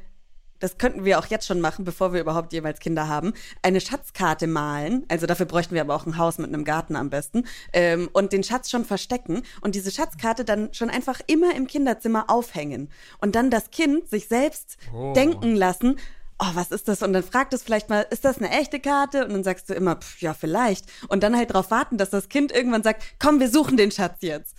das 0.61 0.78
könnten 0.78 1.04
wir 1.04 1.19
auch 1.19 1.26
jetzt 1.26 1.47
schon 1.47 1.61
machen, 1.61 1.85
bevor 1.85 2.14
wir 2.14 2.23
überhaupt 2.23 2.54
jemals 2.54 2.81
Kinder 2.81 3.07
haben, 3.07 3.35
eine 3.61 3.83
Schatzkarte 3.83 4.47
malen. 4.47 5.04
Also 5.09 5.26
dafür 5.26 5.45
bräuchten 5.45 5.75
wir 5.75 5.83
aber 5.83 5.95
auch 5.95 6.07
ein 6.07 6.16
Haus 6.16 6.38
mit 6.38 6.49
einem 6.49 6.64
Garten 6.64 6.97
am 6.97 7.11
besten. 7.11 7.45
Ähm, 7.75 8.09
und 8.14 8.33
den 8.33 8.43
Schatz 8.43 8.71
schon 8.71 8.87
verstecken 8.87 9.43
und 9.61 9.75
diese 9.75 9.90
Schatzkarte 9.90 10.43
dann 10.45 10.73
schon 10.73 10.88
einfach 10.88 11.21
immer 11.26 11.54
im 11.54 11.66
Kinderzimmer 11.66 12.31
aufhängen. 12.31 12.88
Und 13.21 13.35
dann 13.35 13.50
das 13.50 13.73
Kind 13.73 14.09
sich 14.09 14.28
selbst 14.28 14.78
oh. 14.95 15.12
denken 15.12 15.54
lassen, 15.54 15.99
oh, 16.44 16.54
was 16.54 16.70
ist 16.70 16.88
das? 16.88 17.02
Und 17.02 17.12
dann 17.12 17.22
fragt 17.22 17.54
es 17.54 17.62
vielleicht 17.62 17.88
mal, 17.88 18.06
ist 18.10 18.24
das 18.24 18.38
eine 18.38 18.50
echte 18.50 18.80
Karte? 18.80 19.24
Und 19.24 19.32
dann 19.32 19.44
sagst 19.44 19.70
du 19.70 19.74
immer, 19.74 19.96
pff, 19.96 20.20
ja, 20.20 20.34
vielleicht. 20.34 20.86
Und 21.08 21.22
dann 21.22 21.36
halt 21.36 21.50
darauf 21.50 21.70
warten, 21.70 21.98
dass 21.98 22.10
das 22.10 22.28
Kind 22.28 22.52
irgendwann 22.52 22.82
sagt, 22.82 23.02
komm, 23.18 23.40
wir 23.40 23.48
suchen 23.48 23.76
den 23.76 23.90
Schatz 23.90 24.18
jetzt. 24.20 24.56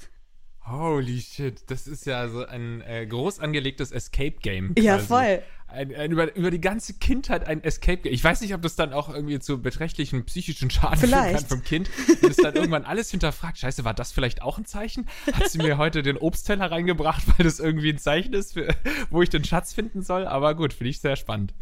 Holy 0.67 1.21
shit, 1.21 1.69
das 1.69 1.85
ist 1.85 2.07
ja 2.07 2.27
so 2.27 2.43
ein 2.43 2.81
äh, 2.81 3.05
groß 3.05 3.39
angelegtes 3.39 3.91
Escape-Game. 3.91 4.73
Ja, 4.79 4.97
voll. 4.97 5.43
Ein, 5.67 5.93
ein, 5.93 6.11
über, 6.11 6.35
über 6.35 6.49
die 6.49 6.61
ganze 6.61 6.93
Kindheit 6.95 7.47
ein 7.47 7.63
Escape-Game. 7.63 8.11
Ich 8.11 8.23
weiß 8.23 8.41
nicht, 8.41 8.55
ob 8.55 8.63
das 8.63 8.75
dann 8.75 8.91
auch 8.91 9.13
irgendwie 9.13 9.37
zu 9.39 9.61
beträchtlichen 9.61 10.25
psychischen 10.25 10.71
Schaden 10.71 10.97
führen 10.97 11.11
kann 11.11 11.45
vom 11.45 11.63
Kind. 11.63 11.89
Und 12.21 12.31
es 12.31 12.37
dann 12.37 12.55
irgendwann 12.55 12.83
alles 12.83 13.11
hinterfragt. 13.11 13.59
Scheiße, 13.59 13.83
war 13.83 13.93
das 13.93 14.11
vielleicht 14.11 14.41
auch 14.41 14.57
ein 14.57 14.65
Zeichen? 14.65 15.07
Hat 15.33 15.49
sie 15.49 15.59
mir 15.59 15.77
heute 15.77 16.01
den 16.01 16.17
Obstteller 16.17 16.71
reingebracht, 16.71 17.23
weil 17.27 17.43
das 17.43 17.59
irgendwie 17.59 17.91
ein 17.91 17.99
Zeichen 17.99 18.33
ist, 18.33 18.53
für, 18.53 18.73
wo 19.11 19.21
ich 19.21 19.29
den 19.29 19.43
Schatz 19.43 19.73
finden 19.73 20.01
soll? 20.01 20.25
Aber 20.25 20.55
gut, 20.55 20.73
finde 20.73 20.89
ich 20.89 20.99
sehr 20.99 21.15
spannend. 21.15 21.53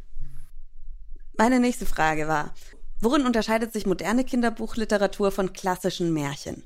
Meine 1.36 1.60
nächste 1.60 1.88
Frage 1.88 2.28
war, 2.28 2.54
worin 3.00 3.26
unterscheidet 3.26 3.74
sich 3.74 3.88
moderne 3.88 4.24
Kinderbuchliteratur 4.24 5.32
von 5.32 5.52
klassischen 5.52 6.14
Märchen? 6.14 6.64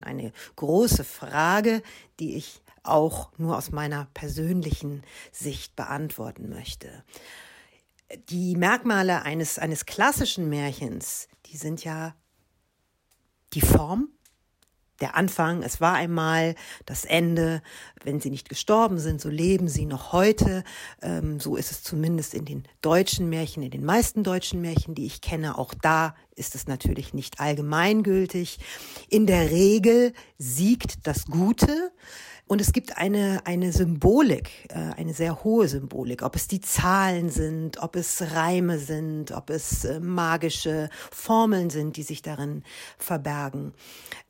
Eine 0.00 0.32
große 0.56 1.02
Frage, 1.02 1.82
die 2.18 2.36
ich 2.36 2.60
auch 2.82 3.30
nur 3.38 3.56
aus 3.56 3.72
meiner 3.72 4.06
persönlichen 4.12 5.02
Sicht 5.32 5.76
beantworten 5.76 6.50
möchte. 6.50 7.04
Die 8.28 8.54
Merkmale 8.56 9.22
eines, 9.22 9.58
eines 9.58 9.86
klassischen 9.86 10.48
Märchens, 10.48 11.28
die 11.46 11.56
sind 11.56 11.82
ja 11.82 12.14
die 13.54 13.60
Form, 13.60 14.08
der 15.00 15.16
Anfang, 15.16 15.62
es 15.62 15.80
war 15.80 15.94
einmal 15.94 16.54
das 16.86 17.04
Ende. 17.04 17.62
Wenn 18.02 18.20
sie 18.20 18.30
nicht 18.30 18.48
gestorben 18.48 18.98
sind, 18.98 19.20
so 19.20 19.28
leben 19.28 19.68
sie 19.68 19.86
noch 19.86 20.12
heute. 20.12 20.64
Ähm, 21.02 21.40
so 21.40 21.56
ist 21.56 21.70
es 21.70 21.82
zumindest 21.82 22.34
in 22.34 22.44
den 22.44 22.64
deutschen 22.82 23.28
Märchen, 23.28 23.62
in 23.62 23.70
den 23.70 23.84
meisten 23.84 24.22
deutschen 24.22 24.60
Märchen, 24.60 24.94
die 24.94 25.06
ich 25.06 25.20
kenne. 25.20 25.58
Auch 25.58 25.74
da 25.74 26.14
ist 26.40 26.56
es 26.56 26.66
natürlich 26.66 27.14
nicht 27.14 27.38
allgemeingültig. 27.38 28.58
In 29.08 29.26
der 29.26 29.50
Regel 29.50 30.12
siegt 30.38 31.06
das 31.06 31.26
Gute. 31.26 31.92
Und 32.48 32.60
es 32.60 32.72
gibt 32.72 32.98
eine, 32.98 33.42
eine 33.44 33.70
Symbolik, 33.70 34.50
äh, 34.70 34.94
eine 34.96 35.14
sehr 35.14 35.44
hohe 35.44 35.68
Symbolik, 35.68 36.22
ob 36.22 36.34
es 36.34 36.48
die 36.48 36.60
Zahlen 36.60 37.30
sind, 37.30 37.80
ob 37.80 37.94
es 37.94 38.34
Reime 38.34 38.80
sind, 38.80 39.30
ob 39.30 39.50
es 39.50 39.84
äh, 39.84 40.00
magische 40.00 40.90
Formeln 41.12 41.70
sind, 41.70 41.96
die 41.96 42.02
sich 42.02 42.22
darin 42.22 42.64
verbergen. 42.98 43.72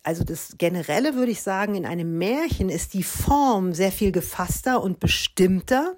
Also 0.03 0.23
das 0.23 0.57
Generelle 0.59 1.15
würde 1.15 1.33
ich 1.33 1.41
sagen, 1.41 1.75
in 1.75 1.87
einem 1.87 2.19
Märchen 2.19 2.69
ist 2.69 2.93
die 2.93 3.05
Form 3.05 3.73
sehr 3.73 3.91
viel 3.91 4.13
gefasster 4.13 4.83
und 4.83 5.01
bestimmter 5.01 5.97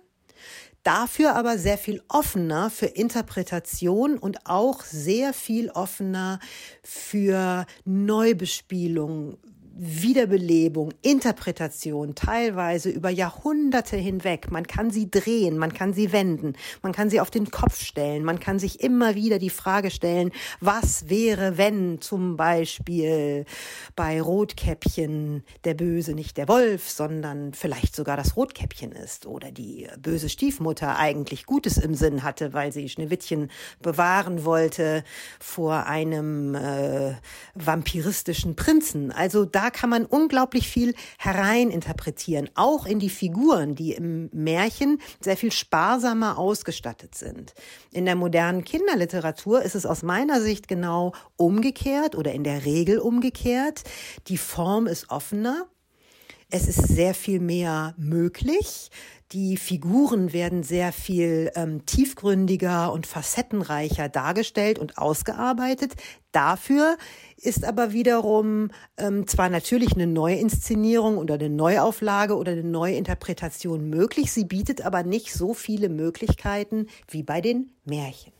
dafür 0.82 1.34
aber 1.36 1.58
sehr 1.58 1.78
viel 1.78 2.02
offener 2.08 2.70
für 2.70 2.86
Interpretation 2.86 4.18
und 4.18 4.46
auch 4.46 4.82
sehr 4.82 5.32
viel 5.32 5.70
offener 5.70 6.38
für 6.82 7.66
Neubespielung, 7.84 9.38
Wiederbelebung, 9.74 10.92
Interpretation, 11.02 12.14
teilweise 12.14 12.90
über 12.90 13.10
Jahrhunderte 13.10 13.96
hinweg. 13.96 14.50
Man 14.50 14.66
kann 14.66 14.90
sie 14.90 15.10
drehen, 15.10 15.56
man 15.56 15.72
kann 15.72 15.92
sie 15.92 16.12
wenden, 16.12 16.54
man 16.82 16.92
kann 16.92 17.08
sie 17.08 17.20
auf 17.20 17.30
den 17.30 17.50
Kopf 17.50 17.80
stellen, 17.80 18.24
man 18.24 18.38
kann 18.38 18.58
sich 18.58 18.80
immer 18.80 19.14
wieder 19.14 19.38
die 19.38 19.50
Frage 19.50 19.90
stellen, 19.90 20.30
was 20.60 21.08
wäre, 21.08 21.56
wenn 21.56 22.00
zum 22.00 22.36
Beispiel 22.36 23.46
bei 23.96 24.20
Rotkäppchen 24.20 25.42
der 25.64 25.74
Böse 25.74 26.14
nicht 26.14 26.36
der 26.36 26.48
Wolf, 26.48 26.90
sondern 26.90 27.54
vielleicht 27.54 27.96
sogar 27.96 28.16
das 28.16 28.36
Rotkäppchen 28.36 28.92
ist 28.92 29.26
oder 29.26 29.50
die 29.50 29.88
böse 30.00 30.28
Stiefmutter 30.28 30.98
eigentlich 30.98 31.46
Gutes 31.46 31.78
im 31.78 31.94
Sinn 31.94 32.22
hatte, 32.22 32.52
weil 32.52 32.72
sie 32.72 32.88
Schneewittchen 32.88 33.50
bewahren 33.80 34.44
wollte 34.44 35.04
vor 35.40 35.86
einem 35.86 36.54
äh, 36.54 37.14
vampiristischen 37.54 38.54
Prinzen. 38.56 39.12
Also 39.12 39.44
da 39.44 39.61
kann 39.70 39.90
man 39.90 40.04
unglaublich 40.04 40.68
viel 40.68 40.94
hereininterpretieren, 41.18 42.50
auch 42.54 42.86
in 42.86 42.98
die 42.98 43.10
Figuren, 43.10 43.74
die 43.74 43.92
im 43.92 44.28
Märchen 44.32 45.00
sehr 45.20 45.36
viel 45.36 45.52
sparsamer 45.52 46.38
ausgestattet 46.38 47.14
sind. 47.14 47.54
In 47.92 48.04
der 48.04 48.16
modernen 48.16 48.64
Kinderliteratur 48.64 49.62
ist 49.62 49.74
es 49.74 49.86
aus 49.86 50.02
meiner 50.02 50.40
Sicht 50.40 50.68
genau 50.68 51.12
umgekehrt 51.36 52.14
oder 52.14 52.32
in 52.32 52.44
der 52.44 52.64
Regel 52.64 52.98
umgekehrt. 52.98 53.82
Die 54.28 54.38
Form 54.38 54.86
ist 54.86 55.10
offener. 55.10 55.66
Es 56.54 56.68
ist 56.68 56.86
sehr 56.86 57.14
viel 57.14 57.40
mehr 57.40 57.94
möglich. 57.96 58.90
Die 59.32 59.56
Figuren 59.56 60.34
werden 60.34 60.62
sehr 60.62 60.92
viel 60.92 61.50
ähm, 61.54 61.86
tiefgründiger 61.86 62.92
und 62.92 63.06
facettenreicher 63.06 64.10
dargestellt 64.10 64.78
und 64.78 64.98
ausgearbeitet. 64.98 65.94
Dafür 66.30 66.98
ist 67.38 67.64
aber 67.64 67.94
wiederum 67.94 68.68
ähm, 68.98 69.26
zwar 69.26 69.48
natürlich 69.48 69.94
eine 69.94 70.06
Neuinszenierung 70.06 71.16
oder 71.16 71.36
eine 71.36 71.48
Neuauflage 71.48 72.36
oder 72.36 72.52
eine 72.52 72.64
Neuinterpretation 72.64 73.88
möglich, 73.88 74.30
sie 74.30 74.44
bietet 74.44 74.84
aber 74.84 75.04
nicht 75.04 75.32
so 75.32 75.54
viele 75.54 75.88
Möglichkeiten 75.88 76.88
wie 77.08 77.22
bei 77.22 77.40
den 77.40 77.70
Märchen. 77.86 78.34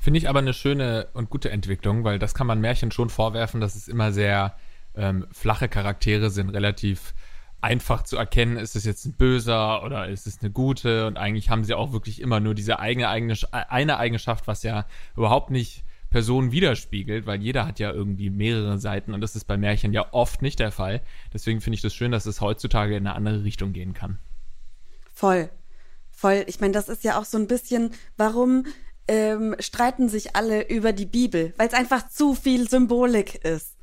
Finde 0.00 0.18
ich 0.18 0.28
aber 0.28 0.40
eine 0.40 0.52
schöne 0.52 1.06
und 1.14 1.30
gute 1.30 1.50
Entwicklung, 1.50 2.02
weil 2.02 2.18
das 2.18 2.34
kann 2.34 2.48
man 2.48 2.60
Märchen 2.60 2.90
schon 2.90 3.08
vorwerfen, 3.08 3.60
dass 3.60 3.76
es 3.76 3.86
immer 3.86 4.10
sehr 4.10 4.56
ähm, 4.96 5.26
flache 5.32 5.68
Charaktere 5.68 6.30
sind, 6.30 6.50
relativ 6.50 7.14
einfach 7.60 8.02
zu 8.02 8.16
erkennen, 8.16 8.58
ist 8.58 8.76
es 8.76 8.84
jetzt 8.84 9.06
ein 9.06 9.14
Böser 9.14 9.82
oder 9.84 10.08
ist 10.08 10.26
es 10.26 10.40
eine 10.40 10.50
Gute 10.50 11.06
und 11.06 11.16
eigentlich 11.16 11.48
haben 11.48 11.64
sie 11.64 11.72
auch 11.72 11.92
wirklich 11.92 12.20
immer 12.20 12.38
nur 12.38 12.54
diese 12.54 12.78
eigene, 12.78 13.08
eigene 13.08 13.34
eine 13.50 13.96
Eigenschaft, 13.96 14.46
was 14.46 14.62
ja 14.62 14.86
überhaupt 15.16 15.50
nicht 15.50 15.82
Personen 16.10 16.52
widerspiegelt, 16.52 17.26
weil 17.26 17.42
jeder 17.42 17.66
hat 17.66 17.78
ja 17.78 17.90
irgendwie 17.90 18.28
mehrere 18.28 18.78
Seiten 18.78 19.14
und 19.14 19.20
das 19.20 19.34
ist 19.34 19.46
bei 19.46 19.56
Märchen 19.56 19.92
ja 19.94 20.12
oft 20.12 20.42
nicht 20.42 20.58
der 20.58 20.72
Fall. 20.72 21.00
Deswegen 21.32 21.60
finde 21.60 21.76
ich 21.76 21.82
das 21.82 21.94
schön, 21.94 22.12
dass 22.12 22.26
es 22.26 22.40
heutzutage 22.40 22.96
in 22.96 23.06
eine 23.06 23.16
andere 23.16 23.44
Richtung 23.44 23.72
gehen 23.72 23.94
kann. 23.94 24.18
Voll. 25.12 25.48
Voll. 26.10 26.44
Ich 26.46 26.60
meine, 26.60 26.72
das 26.72 26.88
ist 26.88 27.02
ja 27.02 27.18
auch 27.18 27.24
so 27.24 27.38
ein 27.38 27.48
bisschen, 27.48 27.90
warum 28.16 28.66
ähm, 29.08 29.56
streiten 29.58 30.08
sich 30.08 30.36
alle 30.36 30.68
über 30.68 30.92
die 30.92 31.06
Bibel? 31.06 31.52
Weil 31.56 31.68
es 31.68 31.74
einfach 31.74 32.08
zu 32.08 32.34
viel 32.34 32.68
Symbolik 32.68 33.44
ist. 33.44 33.73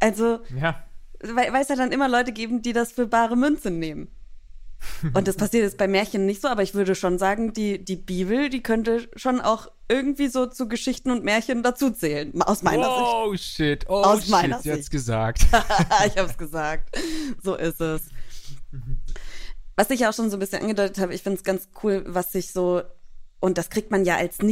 Also, 0.00 0.40
ja. 0.58 0.82
weil 1.22 1.62
es 1.62 1.68
ja 1.68 1.76
dann 1.76 1.92
immer 1.92 2.08
Leute 2.08 2.32
geben, 2.32 2.62
die 2.62 2.72
das 2.72 2.92
für 2.92 3.06
bare 3.06 3.36
Münze 3.36 3.70
nehmen. 3.70 4.08
Und 5.14 5.28
das 5.28 5.36
passiert 5.36 5.64
jetzt 5.64 5.78
bei 5.78 5.88
Märchen 5.88 6.26
nicht 6.26 6.42
so, 6.42 6.48
aber 6.48 6.62
ich 6.62 6.74
würde 6.74 6.94
schon 6.94 7.18
sagen, 7.18 7.52
die, 7.52 7.84
die 7.84 7.96
Bibel, 7.96 8.48
die 8.48 8.62
könnte 8.62 9.08
schon 9.14 9.40
auch 9.40 9.68
irgendwie 9.88 10.28
so 10.28 10.46
zu 10.46 10.68
Geschichten 10.68 11.10
und 11.10 11.24
Märchen 11.24 11.62
dazuzählen, 11.62 12.40
aus 12.42 12.62
meiner 12.62 12.88
oh, 12.88 12.94
Sicht. 12.94 13.10
Oh 13.12 13.36
shit, 13.36 13.84
oh 13.88 14.02
aus 14.02 14.22
shit, 14.22 14.30
meiner 14.30 14.60
sie 14.60 14.70
hat's 14.70 14.82
Sicht. 14.82 14.90
gesagt. 14.90 15.46
ich 16.06 16.16
hab's 16.16 16.38
gesagt. 16.38 16.96
So 17.42 17.56
ist 17.56 17.80
es. 17.80 18.02
Was 19.76 19.90
ich 19.90 20.06
auch 20.06 20.12
schon 20.12 20.30
so 20.30 20.36
ein 20.36 20.40
bisschen 20.40 20.62
angedeutet 20.62 20.98
habe, 20.98 21.14
ich 21.14 21.22
finde 21.22 21.38
es 21.38 21.44
ganz 21.44 21.68
cool, 21.82 22.04
was 22.06 22.32
sich 22.32 22.52
so, 22.52 22.82
und 23.40 23.58
das 23.58 23.68
kriegt 23.68 23.90
man 23.90 24.04
ja 24.04 24.16
als 24.16 24.42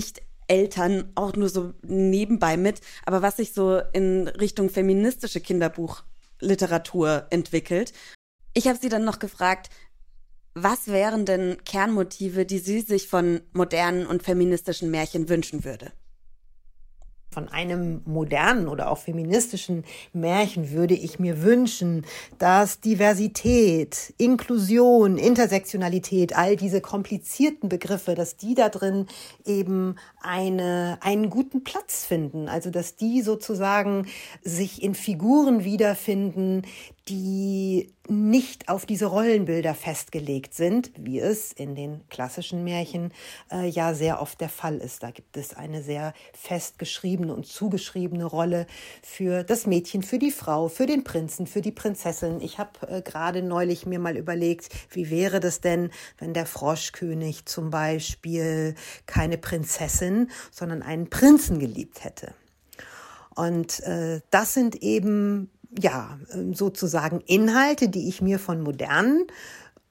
Nicht-Eltern 0.48 1.12
auch 1.14 1.34
nur 1.36 1.48
so 1.48 1.74
nebenbei 1.82 2.56
mit, 2.56 2.80
aber 3.04 3.22
was 3.22 3.36
sich 3.36 3.52
so 3.52 3.80
in 3.92 4.28
Richtung 4.28 4.70
feministische 4.70 5.40
Kinderbuchliteratur 5.40 7.26
entwickelt. 7.30 7.92
Ich 8.54 8.66
habe 8.66 8.78
sie 8.78 8.88
dann 8.88 9.04
noch 9.04 9.18
gefragt, 9.18 9.68
was 10.54 10.88
wären 10.88 11.24
denn 11.24 11.58
Kernmotive, 11.64 12.44
die 12.44 12.58
sie 12.58 12.80
sich 12.80 13.08
von 13.08 13.42
modernen 13.52 14.06
und 14.06 14.22
feministischen 14.22 14.90
Märchen 14.90 15.28
wünschen 15.28 15.64
würde? 15.64 15.92
Von 17.38 17.46
einem 17.50 18.02
modernen 18.04 18.66
oder 18.66 18.90
auch 18.90 18.98
feministischen 18.98 19.84
Märchen 20.12 20.72
würde 20.72 20.94
ich 20.94 21.20
mir 21.20 21.40
wünschen, 21.40 22.04
dass 22.40 22.80
Diversität, 22.80 24.12
Inklusion, 24.18 25.18
Intersektionalität, 25.18 26.36
all 26.36 26.56
diese 26.56 26.80
komplizierten 26.80 27.68
Begriffe, 27.68 28.16
dass 28.16 28.36
die 28.36 28.56
da 28.56 28.70
drin 28.70 29.06
eben 29.44 29.94
eine, 30.20 30.98
einen 31.00 31.30
guten 31.30 31.62
Platz 31.62 32.04
finden. 32.04 32.48
Also, 32.48 32.70
dass 32.70 32.96
die 32.96 33.22
sozusagen 33.22 34.08
sich 34.42 34.82
in 34.82 34.96
Figuren 34.96 35.62
wiederfinden, 35.62 36.62
die 37.08 37.94
nicht 38.08 38.68
auf 38.68 38.84
diese 38.84 39.06
Rollenbilder 39.06 39.74
festgelegt 39.74 40.54
sind, 40.54 40.90
wie 40.96 41.18
es 41.18 41.52
in 41.52 41.74
den 41.74 42.06
klassischen 42.08 42.64
Märchen 42.64 43.12
äh, 43.50 43.68
ja 43.68 43.94
sehr 43.94 44.20
oft 44.20 44.40
der 44.40 44.48
Fall 44.48 44.78
ist. 44.78 45.02
Da 45.02 45.10
gibt 45.10 45.36
es 45.36 45.54
eine 45.54 45.82
sehr 45.82 46.12
festgeschriebene 46.34 47.34
und 47.34 47.46
zugeschriebene 47.46 48.24
Rolle 48.24 48.66
für 49.02 49.42
das 49.42 49.66
Mädchen, 49.66 50.02
für 50.02 50.18
die 50.18 50.30
Frau, 50.30 50.68
für 50.68 50.86
den 50.86 51.04
Prinzen, 51.04 51.46
für 51.46 51.60
die 51.60 51.72
Prinzessin. 51.72 52.40
Ich 52.40 52.58
habe 52.58 52.86
äh, 52.88 53.02
gerade 53.02 53.42
neulich 53.42 53.86
mir 53.86 53.98
mal 53.98 54.16
überlegt, 54.16 54.68
wie 54.90 55.10
wäre 55.10 55.40
das 55.40 55.60
denn, 55.60 55.90
wenn 56.18 56.34
der 56.34 56.46
Froschkönig 56.46 57.46
zum 57.46 57.70
Beispiel 57.70 58.74
keine 59.06 59.38
Prinzessin, 59.38 60.30
sondern 60.50 60.82
einen 60.82 61.08
Prinzen 61.08 61.58
geliebt 61.58 62.04
hätte. 62.04 62.34
Und 63.34 63.80
äh, 63.84 64.20
das 64.30 64.52
sind 64.52 64.82
eben 64.82 65.48
ja, 65.76 66.18
ähm, 66.32 66.54
sozusagen 66.54 67.20
Inhalte, 67.20 67.88
die 67.88 68.08
ich 68.08 68.22
mir 68.22 68.38
von 68.38 68.62
modernen 68.62 69.26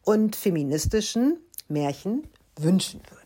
und 0.03 0.35
feministischen 0.35 1.37
Märchen 1.67 2.27
wünschen 2.57 3.01
würde. 3.09 3.16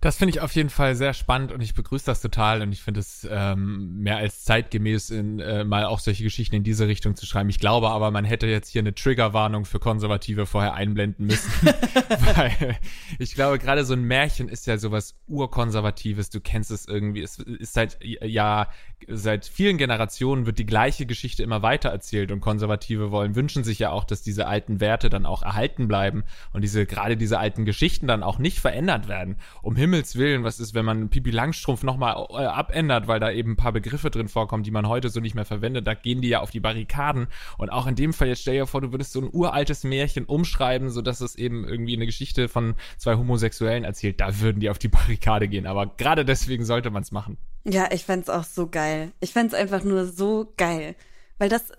Das 0.00 0.16
finde 0.16 0.30
ich 0.30 0.40
auf 0.40 0.54
jeden 0.54 0.70
Fall 0.70 0.94
sehr 0.94 1.12
spannend 1.12 1.50
und 1.50 1.60
ich 1.60 1.74
begrüße 1.74 2.06
das 2.06 2.20
total 2.20 2.62
und 2.62 2.72
ich 2.72 2.82
finde 2.82 3.00
es 3.00 3.26
ähm, 3.28 3.98
mehr 3.98 4.18
als 4.18 4.44
zeitgemäß, 4.44 5.10
in, 5.10 5.40
äh, 5.40 5.64
mal 5.64 5.84
auch 5.84 5.98
solche 5.98 6.22
Geschichten 6.22 6.54
in 6.54 6.62
diese 6.62 6.86
Richtung 6.86 7.16
zu 7.16 7.26
schreiben. 7.26 7.48
Ich 7.48 7.58
glaube 7.58 7.90
aber, 7.90 8.12
man 8.12 8.24
hätte 8.24 8.46
jetzt 8.46 8.68
hier 8.68 8.80
eine 8.80 8.94
Triggerwarnung 8.94 9.64
für 9.64 9.80
Konservative 9.80 10.46
vorher 10.46 10.74
einblenden 10.74 11.26
müssen, 11.26 11.50
weil 12.36 12.78
ich 13.18 13.34
glaube, 13.34 13.58
gerade 13.58 13.84
so 13.84 13.94
ein 13.94 14.02
Märchen 14.02 14.48
ist 14.48 14.66
ja 14.66 14.78
sowas 14.78 15.16
urkonservatives. 15.26 16.30
Du 16.30 16.40
kennst 16.40 16.70
es 16.70 16.86
irgendwie. 16.86 17.22
Es 17.22 17.38
ist 17.38 17.74
seit 17.74 17.98
ja 18.02 18.68
seit 19.06 19.46
vielen 19.46 19.78
Generationen 19.78 20.46
wird 20.46 20.58
die 20.58 20.66
gleiche 20.66 21.06
Geschichte 21.06 21.42
immer 21.42 21.62
weiter 21.62 21.90
erzählt 21.90 22.32
und 22.32 22.40
Konservative 22.40 23.10
wollen 23.10 23.36
wünschen 23.36 23.62
sich 23.64 23.78
ja 23.78 23.90
auch, 23.90 24.04
dass 24.04 24.22
diese 24.22 24.46
alten 24.46 24.80
Werte 24.80 25.08
dann 25.08 25.24
auch 25.24 25.42
erhalten 25.42 25.88
bleiben 25.88 26.24
und 26.52 26.62
diese 26.62 26.84
gerade 26.84 27.16
diese 27.16 27.38
alten 27.38 27.64
Geschichten 27.64 28.06
dann 28.06 28.22
auch 28.22 28.38
nicht 28.38 28.58
verändert 28.58 29.08
werden. 29.08 29.36
Um 29.62 29.76
Himmels 29.88 30.16
Willen, 30.16 30.44
was 30.44 30.60
ist, 30.60 30.74
wenn 30.74 30.84
man 30.84 31.08
Pipi 31.08 31.30
Langstrumpf 31.30 31.82
nochmal 31.82 32.26
äh, 32.28 32.44
abändert, 32.44 33.08
weil 33.08 33.20
da 33.20 33.30
eben 33.30 33.52
ein 33.52 33.56
paar 33.56 33.72
Begriffe 33.72 34.10
drin 34.10 34.28
vorkommen, 34.28 34.62
die 34.62 34.70
man 34.70 34.86
heute 34.86 35.08
so 35.08 35.18
nicht 35.18 35.34
mehr 35.34 35.46
verwendet, 35.46 35.86
da 35.86 35.94
gehen 35.94 36.20
die 36.20 36.28
ja 36.28 36.40
auf 36.40 36.50
die 36.50 36.60
Barrikaden. 36.60 37.28
Und 37.56 37.70
auch 37.70 37.86
in 37.86 37.94
dem 37.94 38.12
Fall, 38.12 38.28
jetzt 38.28 38.42
stell 38.42 38.56
dir 38.56 38.66
vor, 38.66 38.82
du 38.82 38.92
würdest 38.92 39.12
so 39.12 39.20
ein 39.22 39.30
uraltes 39.32 39.84
Märchen 39.84 40.26
umschreiben, 40.26 40.90
sodass 40.90 41.22
es 41.22 41.36
eben 41.36 41.66
irgendwie 41.66 41.96
eine 41.96 42.04
Geschichte 42.04 42.48
von 42.48 42.74
zwei 42.98 43.16
Homosexuellen 43.16 43.84
erzählt, 43.84 44.20
da 44.20 44.40
würden 44.40 44.60
die 44.60 44.68
auf 44.68 44.78
die 44.78 44.88
Barrikade 44.88 45.48
gehen. 45.48 45.66
Aber 45.66 45.86
gerade 45.96 46.26
deswegen 46.26 46.66
sollte 46.66 46.90
man 46.90 47.02
es 47.02 47.10
machen. 47.10 47.38
Ja, 47.64 47.88
ich 47.90 48.04
fände 48.04 48.36
auch 48.36 48.44
so 48.44 48.68
geil. 48.68 49.12
Ich 49.20 49.32
fände 49.32 49.56
einfach 49.56 49.84
nur 49.84 50.04
so 50.04 50.52
geil. 50.58 50.96
Weil 51.38 51.48
das 51.48 51.72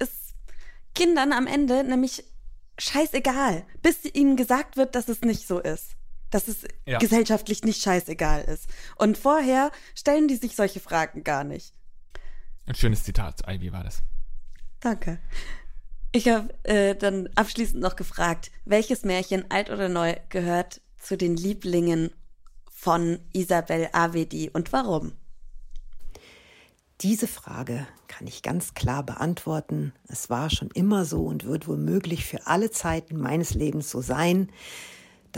ist 0.00 0.34
Kindern 0.94 1.32
am 1.32 1.46
Ende 1.46 1.82
nämlich 1.82 2.24
scheißegal, 2.78 3.64
bis 3.80 4.04
ihnen 4.04 4.36
gesagt 4.36 4.76
wird, 4.76 4.94
dass 4.94 5.08
es 5.08 5.22
nicht 5.22 5.46
so 5.46 5.60
ist 5.60 5.97
dass 6.30 6.48
es 6.48 6.64
ja. 6.86 6.98
gesellschaftlich 6.98 7.64
nicht 7.64 7.82
scheißegal 7.82 8.42
ist. 8.44 8.68
Und 8.96 9.18
vorher 9.18 9.70
stellen 9.94 10.28
die 10.28 10.36
sich 10.36 10.56
solche 10.56 10.80
Fragen 10.80 11.24
gar 11.24 11.44
nicht. 11.44 11.74
Ein 12.66 12.74
schönes 12.74 13.04
Zitat, 13.04 13.42
Ivy 13.48 13.72
war 13.72 13.84
das. 13.84 14.02
Danke. 14.80 15.18
Ich 16.12 16.28
habe 16.28 16.52
äh, 16.64 16.94
dann 16.94 17.28
abschließend 17.34 17.82
noch 17.82 17.96
gefragt, 17.96 18.50
welches 18.64 19.04
Märchen, 19.04 19.50
alt 19.50 19.70
oder 19.70 19.88
neu, 19.88 20.16
gehört 20.28 20.80
zu 20.98 21.16
den 21.16 21.36
Lieblingen 21.36 22.10
von 22.70 23.18
Isabel 23.32 23.88
Avedi 23.92 24.50
und 24.52 24.72
warum? 24.72 25.12
Diese 27.00 27.28
Frage 27.28 27.86
kann 28.08 28.26
ich 28.26 28.42
ganz 28.42 28.74
klar 28.74 29.04
beantworten. 29.04 29.92
Es 30.08 30.30
war 30.30 30.50
schon 30.50 30.70
immer 30.72 31.04
so 31.04 31.24
und 31.24 31.44
wird 31.44 31.68
womöglich 31.68 32.24
für 32.24 32.46
alle 32.46 32.70
Zeiten 32.70 33.16
meines 33.16 33.54
Lebens 33.54 33.90
so 33.90 34.00
sein 34.00 34.50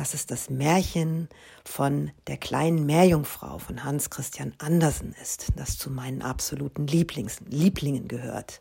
dass 0.00 0.14
es 0.14 0.24
das 0.24 0.48
Märchen 0.48 1.28
von 1.62 2.10
der 2.26 2.38
kleinen 2.38 2.86
Meerjungfrau 2.86 3.58
von 3.58 3.84
Hans 3.84 4.08
Christian 4.08 4.54
Andersen 4.56 5.14
ist, 5.20 5.48
das 5.56 5.76
zu 5.76 5.90
meinen 5.90 6.22
absoluten 6.22 6.86
Lieblings 6.86 7.40
Lieblingen 7.50 8.08
gehört. 8.08 8.60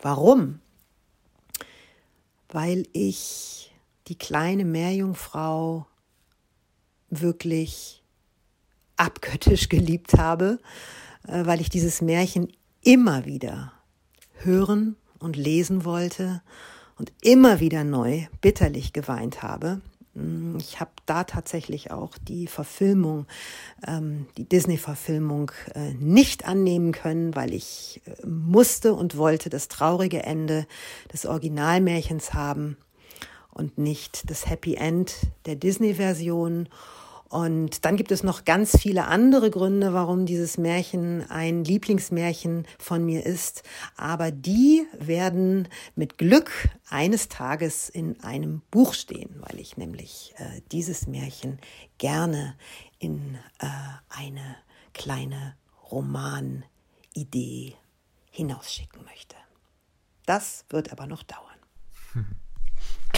Warum? 0.00 0.60
Weil 2.48 2.86
ich 2.94 3.70
die 4.06 4.16
kleine 4.16 4.64
Meerjungfrau 4.64 5.86
wirklich 7.10 8.02
abgöttisch 8.96 9.68
geliebt 9.68 10.14
habe, 10.14 10.58
äh, 11.26 11.44
weil 11.44 11.60
ich 11.60 11.68
dieses 11.68 12.00
Märchen 12.00 12.50
immer 12.80 13.26
wieder 13.26 13.74
hören 14.36 14.96
und 15.18 15.36
lesen 15.36 15.84
wollte 15.84 16.40
und 16.96 17.12
immer 17.20 17.60
wieder 17.60 17.84
neu 17.84 18.26
bitterlich 18.40 18.94
geweint 18.94 19.42
habe. 19.42 19.82
Mm, 20.18 20.56
ich 20.58 20.80
habe 20.80 20.90
da 21.06 21.24
tatsächlich 21.24 21.90
auch 21.90 22.12
die 22.18 22.46
Verfilmung, 22.46 23.26
ähm, 23.86 24.26
die 24.36 24.48
Disney-Verfilmung 24.48 25.52
äh, 25.74 25.94
nicht 25.94 26.46
annehmen 26.46 26.92
können, 26.92 27.34
weil 27.36 27.54
ich 27.54 28.00
äh, 28.04 28.26
musste 28.26 28.94
und 28.94 29.16
wollte 29.16 29.48
das 29.48 29.68
traurige 29.68 30.22
Ende 30.22 30.66
des 31.12 31.24
Originalmärchens 31.26 32.34
haben 32.34 32.76
und 33.52 33.78
nicht 33.78 34.28
das 34.30 34.48
Happy 34.48 34.74
End 34.74 35.14
der 35.46 35.56
Disney-Version. 35.56 36.68
Und 37.28 37.84
dann 37.84 37.96
gibt 37.96 38.10
es 38.10 38.22
noch 38.22 38.46
ganz 38.46 38.78
viele 38.78 39.06
andere 39.06 39.50
Gründe, 39.50 39.92
warum 39.92 40.24
dieses 40.24 40.56
Märchen 40.56 41.28
ein 41.30 41.62
Lieblingsmärchen 41.62 42.66
von 42.78 43.04
mir 43.04 43.26
ist. 43.26 43.62
Aber 43.96 44.30
die 44.30 44.86
werden 44.98 45.68
mit 45.94 46.16
Glück 46.16 46.70
eines 46.88 47.28
Tages 47.28 47.90
in 47.90 48.20
einem 48.22 48.62
Buch 48.70 48.94
stehen, 48.94 49.36
weil 49.40 49.60
ich 49.60 49.76
nämlich 49.76 50.34
äh, 50.38 50.62
dieses 50.72 51.06
Märchen 51.06 51.58
gerne 51.98 52.54
in 52.98 53.36
äh, 53.58 53.66
eine 54.08 54.56
kleine 54.94 55.54
Romanidee 55.90 57.74
hinausschicken 58.30 59.04
möchte. 59.04 59.36
Das 60.24 60.64
wird 60.70 60.92
aber 60.92 61.06
noch 61.06 61.22
dauern. 61.24 61.44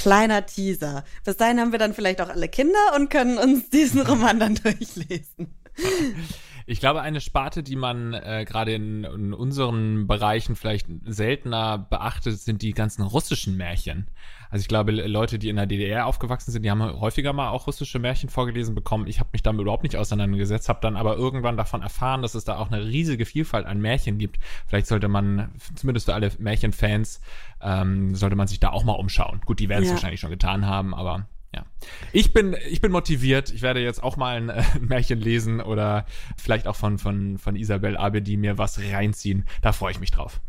Kleiner 0.01 0.47
Teaser. 0.47 1.05
Bis 1.27 1.37
dahin 1.37 1.61
haben 1.61 1.73
wir 1.73 1.79
dann 1.79 1.93
vielleicht 1.93 2.23
auch 2.23 2.31
alle 2.31 2.49
Kinder 2.49 2.79
und 2.97 3.11
können 3.11 3.37
uns 3.37 3.69
diesen 3.69 4.01
Roman 4.01 4.41
dann 4.41 4.55
durchlesen. 4.63 5.55
Ich 6.71 6.79
glaube, 6.79 7.01
eine 7.03 7.21
Sparte, 7.21 7.65
die 7.65 7.75
man 7.75 8.15
äh, 8.15 8.45
gerade 8.47 8.73
in, 8.73 9.03
in 9.03 9.35
unseren 9.35 10.07
Bereichen 10.07 10.55
vielleicht 10.55 10.87
seltener 11.05 11.79
beachtet, 11.79 12.39
sind 12.39 12.63
die 12.63 12.75
ganzen 12.75 13.03
russischen 13.03 13.57
Märchen. 13.57 14.07
Also 14.51 14.63
ich 14.63 14.69
glaube, 14.69 14.93
Leute, 14.93 15.41
die 15.41 15.49
in 15.49 15.57
der 15.57 15.67
DDR 15.67 16.07
aufgewachsen 16.07 16.53
sind, 16.53 16.65
die 16.65 16.71
haben 16.71 16.81
häufiger 17.01 17.33
mal 17.33 17.49
auch 17.49 17.67
russische 17.67 17.99
Märchen 17.99 18.29
vorgelesen 18.29 18.77
bekommen. 18.77 19.09
Ich 19.09 19.19
habe 19.19 19.31
mich 19.33 19.43
damit 19.43 19.63
überhaupt 19.63 19.83
nicht 19.83 19.97
auseinandergesetzt, 19.97 20.69
habe 20.69 20.79
dann 20.81 20.97
aber 20.97 21.17
irgendwann 21.17 21.57
davon 21.57 21.83
erfahren, 21.83 22.23
dass 22.23 22.37
es 22.37 22.45
da 22.45 22.57
auch 22.57 22.71
eine 22.71 22.85
riesige 22.85 23.27
Vielfalt 23.27 23.67
an 23.67 23.81
Märchen 23.81 24.19
gibt. 24.19 24.39
Vielleicht 24.69 24.87
sollte 24.87 25.09
man, 25.09 25.51
zumindest 25.75 26.07
für 26.07 26.15
alle 26.15 26.31
Märchenfans, 26.39 27.21
ähm, 27.61 28.15
sollte 28.15 28.37
man 28.37 28.47
sich 28.47 28.61
da 28.61 28.71
auch 28.71 28.85
mal 28.85 28.93
umschauen. 28.93 29.41
Gut, 29.45 29.59
die 29.59 29.69
werden 29.69 29.83
es 29.83 29.89
Ja. 29.89 29.95
wahrscheinlich 29.95 30.21
schon 30.21 30.31
getan 30.31 30.67
haben, 30.67 30.95
aber 30.95 31.27
ja. 31.55 31.65
Ich 32.13 32.33
bin, 32.33 32.57
ich 32.69 32.81
bin 32.81 32.93
motiviert. 32.93 33.51
Ich 33.51 33.63
werde 33.63 33.81
jetzt 33.81 34.03
auch 34.03 34.17
mal 34.17 34.37
ein 34.37 34.49
äh, 34.51 34.63
Märchen 34.81 35.21
lesen 35.21 35.61
oder 35.61 36.07
vielleicht 36.37 36.67
auch 36.67 36.77
von, 36.77 36.99
von, 36.99 37.39
von 37.39 37.57
Isabel 37.57 37.97
Abedi 37.97 38.37
mir 38.37 38.59
was 38.59 38.79
reinziehen. 38.79 39.47
Da 39.63 39.73
freue 39.73 39.93
ich 39.93 40.01
mich 40.01 40.11
drauf. 40.11 40.41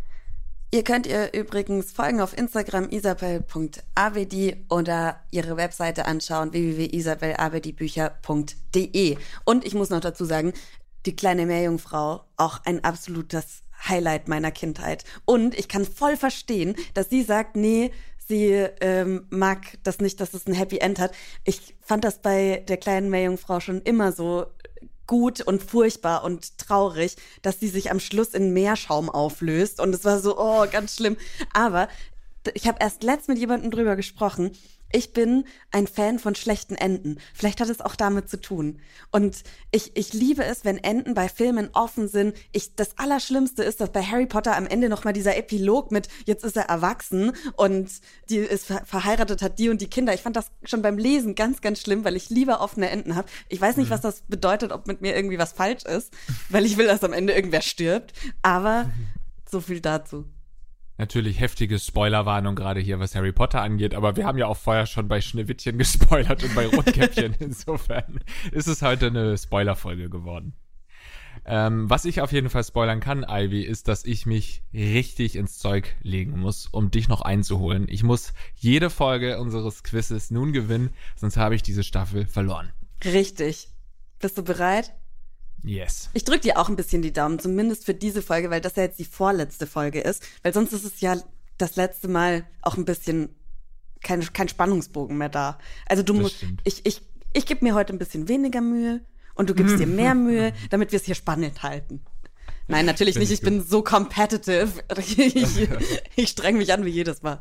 Ihr 0.73 0.85
könnt 0.85 1.05
ihr 1.05 1.33
übrigens 1.33 1.91
folgen 1.91 2.21
auf 2.21 2.37
Instagram 2.37 2.87
isabel.abedi 2.89 4.55
oder 4.69 5.19
ihre 5.29 5.57
Webseite 5.57 6.05
anschauen 6.05 6.53
www.isabelabedibücher.de. 6.53 9.17
Und 9.43 9.65
ich 9.65 9.73
muss 9.73 9.89
noch 9.89 9.99
dazu 9.99 10.23
sagen, 10.23 10.53
die 11.05 11.13
kleine 11.13 11.45
Meerjungfrau, 11.45 12.23
auch 12.37 12.61
ein 12.63 12.85
absolutes 12.85 13.63
Highlight 13.87 14.29
meiner 14.29 14.51
Kindheit. 14.51 15.03
Und 15.25 15.59
ich 15.59 15.67
kann 15.67 15.83
voll 15.85 16.15
verstehen, 16.15 16.77
dass 16.93 17.09
sie 17.09 17.23
sagt, 17.23 17.57
nee, 17.57 17.91
sie 18.31 18.65
ähm, 18.79 19.27
mag 19.29 19.77
das 19.83 19.99
nicht, 19.99 20.21
dass 20.21 20.33
es 20.33 20.47
ein 20.47 20.53
Happy 20.53 20.77
End 20.77 20.99
hat. 20.99 21.11
Ich 21.43 21.75
fand 21.81 22.05
das 22.05 22.21
bei 22.21 22.63
der 22.67 22.77
kleinen 22.77 23.09
Meerjungfrau 23.09 23.59
schon 23.59 23.81
immer 23.81 24.13
so 24.13 24.45
gut 25.05 25.41
und 25.41 25.61
furchtbar 25.61 26.23
und 26.23 26.57
traurig, 26.57 27.17
dass 27.41 27.59
sie 27.59 27.67
sich 27.67 27.91
am 27.91 27.99
Schluss 27.99 28.29
in 28.29 28.53
Meerschaum 28.53 29.09
auflöst. 29.09 29.81
Und 29.81 29.93
es 29.93 30.05
war 30.05 30.19
so, 30.19 30.39
oh, 30.39 30.65
ganz 30.71 30.95
schlimm. 30.95 31.17
Aber 31.53 31.89
ich 32.53 32.67
habe 32.67 32.77
erst 32.79 33.03
letzt 33.03 33.27
mit 33.27 33.37
jemandem 33.37 33.69
drüber 33.69 33.97
gesprochen. 33.97 34.51
Ich 34.91 35.13
bin 35.13 35.45
ein 35.71 35.87
Fan 35.87 36.19
von 36.19 36.35
schlechten 36.35 36.75
Enden. 36.75 37.19
Vielleicht 37.33 37.61
hat 37.61 37.69
es 37.69 37.81
auch 37.81 37.95
damit 37.95 38.29
zu 38.29 38.39
tun. 38.39 38.79
Und 39.11 39.43
ich, 39.71 39.91
ich 39.95 40.13
liebe 40.13 40.43
es, 40.43 40.65
wenn 40.65 40.77
Enden 40.77 41.13
bei 41.13 41.29
Filmen 41.29 41.69
offen 41.73 42.07
sind. 42.07 42.35
Ich, 42.51 42.75
das 42.75 42.97
Allerschlimmste 42.97 43.63
ist, 43.63 43.81
dass 43.81 43.91
bei 43.91 44.03
Harry 44.03 44.25
Potter 44.25 44.55
am 44.55 44.67
Ende 44.67 44.89
nochmal 44.89 45.13
dieser 45.13 45.37
Epilog 45.37 45.91
mit, 45.91 46.07
jetzt 46.25 46.43
ist 46.43 46.57
er 46.57 46.63
erwachsen 46.63 47.31
und 47.55 47.89
die 48.29 48.37
ist 48.37 48.65
ver 48.65 48.81
verheiratet, 48.85 49.41
hat 49.41 49.59
die 49.59 49.69
und 49.69 49.81
die 49.81 49.87
Kinder. 49.87 50.13
Ich 50.13 50.21
fand 50.21 50.35
das 50.35 50.51
schon 50.63 50.81
beim 50.81 50.97
Lesen 50.97 51.35
ganz, 51.35 51.61
ganz 51.61 51.81
schlimm, 51.81 52.03
weil 52.03 52.15
ich 52.15 52.29
lieber 52.29 52.61
offene 52.61 52.89
Enden 52.89 53.15
habe. 53.15 53.27
Ich 53.49 53.61
weiß 53.61 53.77
nicht, 53.77 53.89
was 53.89 54.01
das 54.01 54.21
bedeutet, 54.27 54.71
ob 54.71 54.87
mit 54.87 55.01
mir 55.01 55.15
irgendwie 55.15 55.37
was 55.37 55.53
falsch 55.53 55.83
ist, 55.83 56.11
weil 56.49 56.65
ich 56.65 56.77
will, 56.77 56.87
dass 56.87 57.03
am 57.03 57.13
Ende 57.13 57.33
irgendwer 57.33 57.61
stirbt. 57.61 58.13
Aber 58.41 58.89
so 59.49 59.61
viel 59.61 59.81
dazu. 59.81 60.25
Natürlich 61.01 61.39
heftige 61.39 61.79
Spoilerwarnung 61.79 62.53
gerade 62.53 62.79
hier, 62.79 62.99
was 62.99 63.15
Harry 63.15 63.31
Potter 63.31 63.59
angeht, 63.59 63.95
aber 63.95 64.17
wir 64.17 64.27
haben 64.27 64.37
ja 64.37 64.45
auch 64.45 64.55
vorher 64.55 64.85
schon 64.85 65.07
bei 65.07 65.19
Schneewittchen 65.19 65.75
gespoilert 65.79 66.43
und 66.43 66.53
bei 66.53 66.67
Rotkäppchen. 66.67 67.33
Insofern 67.39 68.19
ist 68.51 68.67
es 68.67 68.83
heute 68.83 69.07
eine 69.07 69.35
Spoilerfolge 69.35 70.11
geworden. 70.11 70.53
Ähm, 71.43 71.89
was 71.89 72.05
ich 72.05 72.21
auf 72.21 72.31
jeden 72.31 72.51
Fall 72.51 72.63
spoilern 72.63 72.99
kann, 72.99 73.25
Ivy, 73.27 73.63
ist, 73.63 73.87
dass 73.87 74.05
ich 74.05 74.27
mich 74.27 74.61
richtig 74.75 75.37
ins 75.37 75.57
Zeug 75.57 75.95
legen 76.03 76.39
muss, 76.39 76.67
um 76.67 76.91
dich 76.91 77.07
noch 77.07 77.23
einzuholen. 77.23 77.87
Ich 77.89 78.03
muss 78.03 78.33
jede 78.53 78.91
Folge 78.91 79.39
unseres 79.39 79.81
Quizzes 79.81 80.29
nun 80.29 80.53
gewinnen, 80.53 80.91
sonst 81.15 81.35
habe 81.35 81.55
ich 81.55 81.63
diese 81.63 81.83
Staffel 81.83 82.27
verloren. 82.27 82.71
Richtig. 83.03 83.69
Bist 84.19 84.37
du 84.37 84.43
bereit? 84.43 84.93
Yes. 85.63 86.09
Ich 86.13 86.23
drücke 86.23 86.41
dir 86.41 86.57
auch 86.57 86.69
ein 86.69 86.75
bisschen 86.75 87.01
die 87.01 87.13
Daumen, 87.13 87.39
zumindest 87.39 87.85
für 87.85 87.93
diese 87.93 88.21
Folge, 88.21 88.49
weil 88.49 88.61
das 88.61 88.75
ja 88.75 88.83
jetzt 88.83 88.99
die 88.99 89.05
vorletzte 89.05 89.67
Folge 89.67 90.01
ist. 90.01 90.23
Weil 90.43 90.53
sonst 90.53 90.73
ist 90.73 90.85
es 90.85 91.01
ja 91.01 91.17
das 91.57 91.75
letzte 91.75 92.07
Mal 92.07 92.45
auch 92.61 92.77
ein 92.77 92.85
bisschen 92.85 93.35
kein, 94.01 94.21
kein 94.33 94.49
Spannungsbogen 94.49 95.17
mehr 95.17 95.29
da. 95.29 95.59
Also 95.85 96.03
du 96.03 96.13
Das 96.13 96.21
musst, 96.21 96.37
stimmt. 96.37 96.61
ich, 96.63 96.85
ich, 96.85 97.01
ich 97.33 97.45
gebe 97.45 97.63
mir 97.63 97.75
heute 97.75 97.93
ein 97.93 97.99
bisschen 97.99 98.27
weniger 98.27 98.61
Mühe 98.61 99.01
und 99.35 99.49
du 99.49 99.53
gibst 99.53 99.79
dir 99.79 99.87
mehr 99.87 100.15
Mühe, 100.15 100.53
damit 100.69 100.91
wir 100.91 100.97
es 100.97 101.05
hier 101.05 101.15
spannend 101.15 101.63
halten. 101.63 102.01
Nein, 102.67 102.85
natürlich 102.85 103.17
nicht. 103.17 103.31
ich 103.31 103.39
Ich 103.39 103.45
bin 103.45 103.63
so 103.63 103.83
competitive. 103.83 104.71
Ich, 104.97 105.17
ich 106.15 106.29
streng 106.29 106.57
mich 106.57 106.73
an 106.73 106.85
wie 106.85 106.89
jedes 106.89 107.21
Mal. 107.21 107.39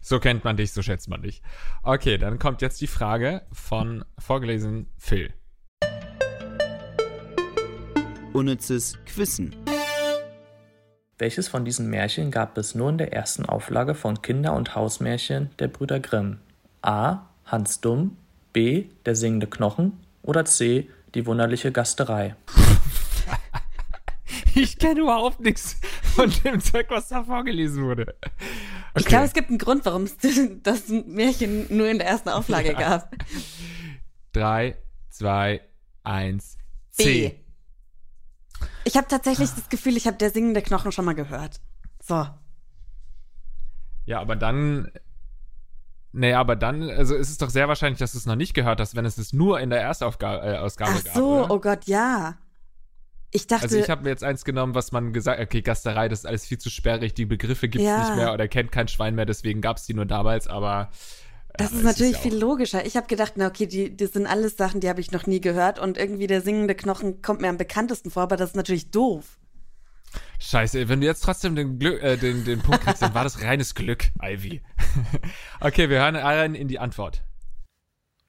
So 0.00 0.18
kennt 0.18 0.44
man 0.44 0.56
dich, 0.56 0.72
so 0.72 0.80
schätzt 0.80 1.08
man 1.08 1.22
dich. 1.22 1.42
Okay, 1.82 2.16
dann 2.16 2.38
kommt 2.38 2.62
jetzt 2.62 2.80
die 2.80 2.86
Frage 2.86 3.42
von 3.52 4.04
vorgelesen 4.18 4.86
Phil. 4.96 5.34
Unnützes 8.34 8.98
Quissen. 9.06 9.54
Welches 11.18 11.46
von 11.46 11.64
diesen 11.64 11.88
Märchen 11.88 12.32
gab 12.32 12.58
es 12.58 12.74
nur 12.74 12.90
in 12.90 12.98
der 12.98 13.12
ersten 13.12 13.46
Auflage 13.46 13.94
von 13.94 14.20
Kinder- 14.22 14.54
und 14.54 14.74
Hausmärchen 14.74 15.50
der 15.60 15.68
Brüder 15.68 16.00
Grimm? 16.00 16.40
A. 16.82 17.26
Hans 17.46 17.80
Dumm, 17.80 18.16
B. 18.52 18.86
Der 19.06 19.14
singende 19.14 19.46
Knochen 19.46 19.92
oder 20.22 20.44
C. 20.44 20.90
Die 21.14 21.24
wunderliche 21.26 21.72
Gasterei? 21.72 22.34
Ich 24.56 24.78
kenne 24.78 25.00
überhaupt 25.00 25.40
nichts 25.40 25.80
von 26.14 26.32
dem 26.44 26.60
Zeug, 26.60 26.86
was 26.88 27.08
da 27.08 27.24
vorgelesen 27.24 27.84
wurde. 27.84 28.14
Ich 28.94 29.02
Okay. 29.02 29.08
glaube, 29.08 29.24
es 29.24 29.32
gibt 29.32 29.48
einen 29.48 29.58
Grund, 29.58 29.84
warum 29.84 30.04
es 30.04 30.16
das 30.62 30.88
Märchen 30.88 31.66
nur 31.76 31.88
in 31.88 31.98
der 31.98 32.06
ersten 32.06 32.28
Auflage 32.28 32.68
Ja. 32.72 32.78
gab. 32.78 33.12
Drei, 34.32 34.76
zwei, 35.10 35.60
eins, 36.04 36.56
B. 36.96 37.32
Ich 38.84 38.96
habe 38.96 39.08
tatsächlich 39.08 39.50
das 39.50 39.68
Gefühl, 39.68 39.96
ich 39.96 40.06
habe 40.06 40.16
der 40.16 40.30
singende 40.30 40.62
Knochen 40.62 40.92
schon 40.92 41.04
mal 41.04 41.14
gehört. 41.14 41.60
So. 42.02 42.26
Ja, 44.06 44.20
aber 44.20 44.36
dann. 44.36 44.90
Naja, 46.12 46.38
aber 46.38 46.54
dann, 46.54 46.88
also 46.90 47.16
ist 47.16 47.28
es 47.30 47.38
doch 47.38 47.50
sehr 47.50 47.66
wahrscheinlich, 47.66 47.98
dass 47.98 48.12
du 48.12 48.18
es 48.18 48.26
noch 48.26 48.36
nicht 48.36 48.54
gehört 48.54 48.78
hast, 48.80 48.94
wenn 48.94 49.04
es 49.04 49.18
es 49.18 49.32
nur 49.32 49.58
in 49.58 49.70
der 49.70 49.80
Erstausgabe 49.80 50.46
äh, 50.46 50.58
Ausgabe 50.58 50.92
Ach 50.96 51.04
gab. 51.04 51.14
so, 51.14 51.38
oder? 51.40 51.50
oh 51.50 51.58
Gott, 51.58 51.86
ja. 51.86 52.36
Ich 53.32 53.48
dachte, 53.48 53.64
Also 53.64 53.78
ich 53.78 53.90
habe 53.90 54.04
mir 54.04 54.10
jetzt 54.10 54.22
eins 54.22 54.44
genommen, 54.44 54.76
was 54.76 54.92
man 54.92 55.12
gesagt 55.12 55.40
okay, 55.40 55.60
Gasterei, 55.60 56.08
das 56.08 56.20
ist 56.20 56.26
alles 56.26 56.46
viel 56.46 56.58
zu 56.58 56.70
sperrig, 56.70 57.14
die 57.14 57.26
Begriffe 57.26 57.68
gibt's 57.68 57.84
Ja. 57.84 57.98
nicht 57.98 58.14
mehr 58.14 58.32
oder 58.32 58.46
kennt 58.46 58.70
kein 58.70 58.86
Schwein 58.86 59.16
mehr, 59.16 59.26
deswegen 59.26 59.60
gab's 59.60 59.86
die 59.86 59.94
nur 59.94 60.06
damals, 60.06 60.46
aber 60.46 60.90
das 61.56 61.70
ja, 61.70 61.78
ist 61.78 61.84
natürlich 61.84 62.16
viel 62.16 62.36
logischer. 62.36 62.84
Ich 62.84 62.96
habe 62.96 63.06
gedacht, 63.06 63.34
na 63.36 63.46
okay, 63.46 63.66
die, 63.66 63.96
das 63.96 64.12
sind 64.12 64.26
alles 64.26 64.56
Sachen, 64.56 64.80
die 64.80 64.88
habe 64.88 65.00
ich 65.00 65.12
noch 65.12 65.26
nie 65.26 65.40
gehört 65.40 65.78
und 65.78 65.96
irgendwie 65.98 66.26
der 66.26 66.40
singende 66.40 66.74
Knochen 66.74 67.22
kommt 67.22 67.40
mir 67.40 67.48
am 67.48 67.58
bekanntesten 67.58 68.10
vor, 68.10 68.24
aber 68.24 68.36
das 68.36 68.50
ist 68.50 68.56
natürlich 68.56 68.90
doof. 68.90 69.38
Scheiße, 70.40 70.88
wenn 70.88 71.00
du 71.00 71.06
jetzt 71.06 71.22
trotzdem 71.22 71.54
den, 71.54 71.78
Glück, 71.78 72.02
äh, 72.02 72.16
den, 72.16 72.44
den 72.44 72.60
Punkt 72.60 72.82
kriegst, 72.82 73.02
dann 73.02 73.14
war 73.14 73.24
das 73.24 73.42
reines 73.42 73.74
Glück, 73.74 74.10
Ivy. 74.20 74.62
okay, 75.60 75.88
wir 75.88 76.00
hören 76.00 76.16
rein 76.16 76.54
in 76.54 76.68
die 76.68 76.78
Antwort. 76.78 77.22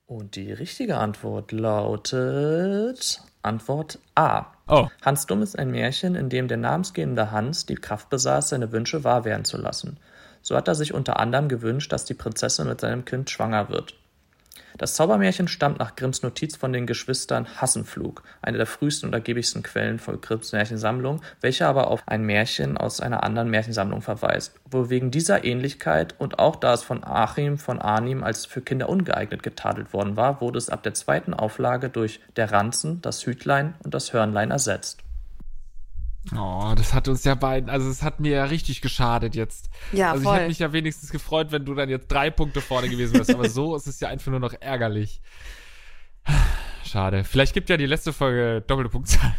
Und 0.05 0.35
die 0.35 0.51
richtige 0.51 0.97
Antwort 0.97 1.51
lautet 1.51 3.23
Antwort 3.41 3.99
A. 4.13 4.53
Oh, 4.67 4.87
Hans 5.01 5.25
Dumm 5.25 5.41
ist 5.41 5.57
ein 5.57 5.71
Märchen, 5.71 6.15
in 6.15 6.29
dem 6.29 6.47
der 6.47 6.57
namensgebende 6.57 7.31
Hans 7.31 7.65
die 7.65 7.75
Kraft 7.75 8.09
besaß, 8.09 8.49
seine 8.49 8.71
Wünsche 8.71 9.03
wahr 9.03 9.25
werden 9.25 9.45
zu 9.45 9.57
lassen. 9.57 9.99
So 10.45 10.55
hat 10.55 10.67
er 10.67 10.75
sich 10.75 10.93
unter 10.93 11.19
anderem 11.19 11.49
gewünscht, 11.49 11.91
dass 11.91 12.05
die 12.05 12.13
Prinzessin 12.13 12.67
mit 12.67 12.79
seinem 12.79 13.03
Kind 13.03 13.31
schwanger 13.31 13.69
wird. 13.69 13.95
Das 14.77 14.93
Zaubermärchen 14.93 15.47
stammt 15.47 15.79
nach 15.79 15.95
Grimms 15.95 16.21
Notiz 16.21 16.55
von 16.55 16.71
den 16.71 16.85
Geschwistern 16.85 17.47
Hassenflug, 17.59 18.21
eine 18.43 18.57
der 18.57 18.67
frühesten 18.67 19.07
und 19.07 19.13
ergiebigsten 19.13 19.63
Quellen 19.63 19.97
von 19.97 20.21
Grimms 20.21 20.51
Märchensammlung, 20.51 21.23
welche 21.41 21.65
aber 21.65 21.87
auf 21.87 22.03
ein 22.05 22.23
Märchen 22.23 22.77
aus 22.77 22.99
einer 22.99 23.23
anderen 23.23 23.49
Märchensammlung 23.49 24.03
verweist. 24.03 24.53
Wohl 24.69 24.91
wegen 24.91 25.09
dieser 25.09 25.43
Ähnlichkeit 25.43 26.13
und 26.19 26.37
auch 26.37 26.57
da 26.57 26.75
es 26.75 26.83
von 26.83 27.03
Achim 27.03 27.57
von 27.57 27.81
Arnim 27.81 28.23
als 28.23 28.45
für 28.45 28.61
Kinder 28.61 28.87
ungeeignet 28.87 29.41
getadelt 29.41 29.93
worden 29.93 30.15
war, 30.15 30.41
wurde 30.41 30.59
es 30.59 30.69
ab 30.69 30.83
der 30.83 30.93
zweiten 30.93 31.33
Auflage 31.33 31.89
durch 31.89 32.19
Der 32.35 32.51
Ranzen, 32.51 33.01
das 33.01 33.25
Hütlein 33.25 33.73
und 33.83 33.95
das 33.95 34.13
Hörnlein 34.13 34.51
ersetzt. 34.51 35.04
Oh, 36.35 36.73
das 36.75 36.93
hat 36.93 37.07
uns 37.07 37.23
ja 37.23 37.35
beiden, 37.35 37.69
also 37.69 37.89
es 37.89 38.03
hat 38.03 38.19
mir 38.19 38.31
ja 38.31 38.45
richtig 38.45 38.81
geschadet 38.81 39.35
jetzt. 39.35 39.69
Ja, 39.91 40.11
also 40.11 40.21
ich 40.21 40.27
voll. 40.27 40.35
hätte 40.37 40.47
mich 40.47 40.59
ja 40.59 40.73
wenigstens 40.73 41.11
gefreut, 41.11 41.51
wenn 41.51 41.65
du 41.65 41.73
dann 41.73 41.89
jetzt 41.89 42.07
drei 42.07 42.29
Punkte 42.29 42.61
vorne 42.61 42.89
gewesen 42.89 43.15
wärst, 43.15 43.33
aber 43.33 43.49
so 43.49 43.75
ist 43.75 43.87
es 43.87 43.99
ja 43.99 44.09
einfach 44.09 44.31
nur 44.31 44.39
noch 44.39 44.53
ärgerlich. 44.59 45.21
Schade. 46.83 47.23
Vielleicht 47.23 47.53
gibt 47.53 47.69
ja 47.69 47.77
die 47.77 47.85
letzte 47.85 48.13
Folge 48.13 48.63
doppelte 48.65 48.89
Punktzahl. 48.89 49.35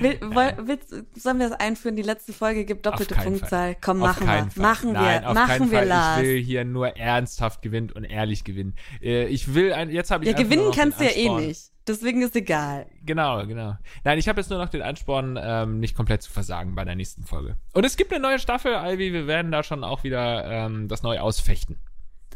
Will, 0.00 0.20
woll, 0.20 0.54
willst, 0.64 0.94
sollen 1.14 1.38
wir 1.38 1.48
das 1.48 1.58
einführen? 1.58 1.96
Die 1.96 2.02
letzte 2.02 2.32
Folge 2.32 2.64
gibt 2.64 2.86
doppelte 2.86 3.14
Punktzahl. 3.14 3.48
Fall. 3.48 3.76
Komm, 3.80 3.98
machen 3.98 4.26
wir. 4.26 4.32
Fall. 4.32 4.62
Machen 4.62 4.92
Nein, 4.92 5.22
wir. 5.22 5.28
auf 5.28 5.34
machen 5.34 5.70
wir, 5.70 5.78
Fall. 5.78 5.88
Lars. 5.88 6.20
Ich 6.20 6.26
will 6.26 6.42
hier 6.42 6.64
nur 6.64 6.96
ernsthaft 6.96 7.62
gewinnen 7.62 7.90
und 7.90 8.04
ehrlich 8.04 8.44
gewinnen. 8.44 8.74
Äh, 9.02 9.26
ich 9.26 9.54
will 9.54 9.72
ein, 9.72 9.90
jetzt 9.90 10.10
habe 10.10 10.24
ich 10.24 10.30
ja, 10.30 10.36
gewinnen 10.36 10.70
kannst 10.74 11.00
du 11.00 11.04
ja 11.04 11.10
eh 11.10 11.28
nicht. 11.30 11.70
Deswegen 11.86 12.22
ist 12.22 12.34
egal. 12.34 12.86
Genau, 13.04 13.46
genau. 13.46 13.76
Nein, 14.02 14.18
ich 14.18 14.28
habe 14.28 14.40
jetzt 14.40 14.50
nur 14.50 14.58
noch 14.58 14.68
den 14.68 14.82
Ansporn, 14.82 15.38
ähm, 15.40 15.78
nicht 15.78 15.96
komplett 15.96 16.22
zu 16.22 16.32
versagen 16.32 16.74
bei 16.74 16.84
der 16.84 16.96
nächsten 16.96 17.24
Folge. 17.24 17.56
Und 17.72 17.84
es 17.84 17.96
gibt 17.96 18.12
eine 18.12 18.20
neue 18.20 18.40
Staffel, 18.40 18.72
Ivy. 18.74 19.12
Wir 19.12 19.26
werden 19.26 19.52
da 19.52 19.62
schon 19.62 19.84
auch 19.84 20.02
wieder 20.02 20.44
ähm, 20.46 20.88
das 20.88 21.02
neu 21.02 21.20
ausfechten. 21.20 21.78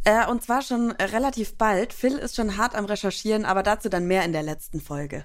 Äh, 0.04 0.26
und 0.28 0.42
zwar 0.42 0.62
schon 0.62 0.92
relativ 0.92 1.58
bald. 1.58 1.92
Phil 1.92 2.16
ist 2.16 2.36
schon 2.36 2.56
hart 2.56 2.74
am 2.74 2.84
Recherchieren, 2.84 3.44
aber 3.44 3.62
dazu 3.62 3.88
dann 3.88 4.06
mehr 4.06 4.24
in 4.24 4.32
der 4.32 4.42
letzten 4.42 4.80
Folge. 4.80 5.24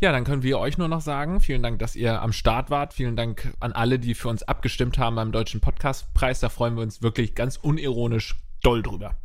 Ja, 0.00 0.12
dann 0.12 0.24
können 0.24 0.44
wir 0.44 0.58
euch 0.58 0.78
nur 0.78 0.88
noch 0.88 1.00
sagen, 1.00 1.40
vielen 1.40 1.62
Dank, 1.62 1.80
dass 1.80 1.96
ihr 1.96 2.22
am 2.22 2.32
Start 2.32 2.70
wart. 2.70 2.94
Vielen 2.94 3.16
Dank 3.16 3.52
an 3.58 3.72
alle, 3.72 3.98
die 3.98 4.14
für 4.14 4.28
uns 4.28 4.44
abgestimmt 4.44 4.96
haben 4.96 5.16
beim 5.16 5.32
Deutschen 5.32 5.60
Podcastpreis. 5.60 6.40
Da 6.40 6.48
freuen 6.48 6.76
wir 6.76 6.82
uns 6.82 7.02
wirklich 7.02 7.34
ganz 7.34 7.56
unironisch 7.56 8.36
doll 8.62 8.82
drüber. 8.82 9.16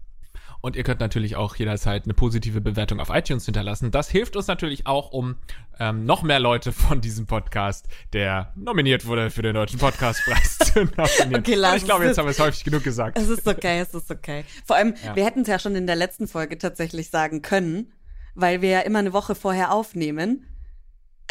Und 0.65 0.77
ihr 0.77 0.83
könnt 0.83 1.01
natürlich 1.01 1.35
auch 1.35 1.57
jederzeit 1.57 2.05
eine 2.05 2.13
positive 2.13 2.61
Bewertung 2.61 3.01
auf 3.01 3.09
iTunes 3.09 3.43
hinterlassen. 3.43 3.91
Das 3.91 4.09
hilft 4.09 4.37
uns 4.37 4.47
natürlich 4.47 4.87
auch, 4.87 5.11
um 5.11 5.35
ähm, 5.77 6.05
noch 6.05 6.23
mehr 6.23 6.39
Leute 6.39 6.71
von 6.71 7.01
diesem 7.01 7.25
Podcast, 7.25 7.89
der 8.13 8.53
nominiert 8.55 9.05
wurde 9.05 9.29
für 9.29 9.41
den 9.41 9.55
Deutschen 9.55 9.77
Podcastpreis, 9.77 10.57
zu 10.73 10.85
nominieren. 10.85 11.35
Okay, 11.35 11.55
lass 11.55 11.75
ich 11.75 11.83
glaube, 11.83 12.05
jetzt 12.05 12.17
haben 12.17 12.27
wir 12.27 12.31
es 12.31 12.39
häufig 12.39 12.63
genug 12.63 12.81
gesagt. 12.81 13.17
Es 13.19 13.27
ist 13.27 13.45
okay, 13.45 13.81
es 13.81 13.93
ist 13.93 14.09
okay. 14.09 14.45
Vor 14.63 14.77
allem, 14.77 14.95
Ja. 15.03 15.17
wir 15.17 15.25
hätten 15.25 15.41
es 15.41 15.49
ja 15.49 15.59
schon 15.59 15.75
in 15.75 15.85
der 15.85 15.97
letzten 15.97 16.29
Folge 16.29 16.57
tatsächlich 16.57 17.09
sagen 17.09 17.41
können, 17.41 17.91
weil 18.33 18.61
wir 18.61 18.69
ja 18.69 18.79
immer 18.79 18.99
eine 18.99 19.11
Woche 19.11 19.35
vorher 19.35 19.73
aufnehmen. 19.73 20.45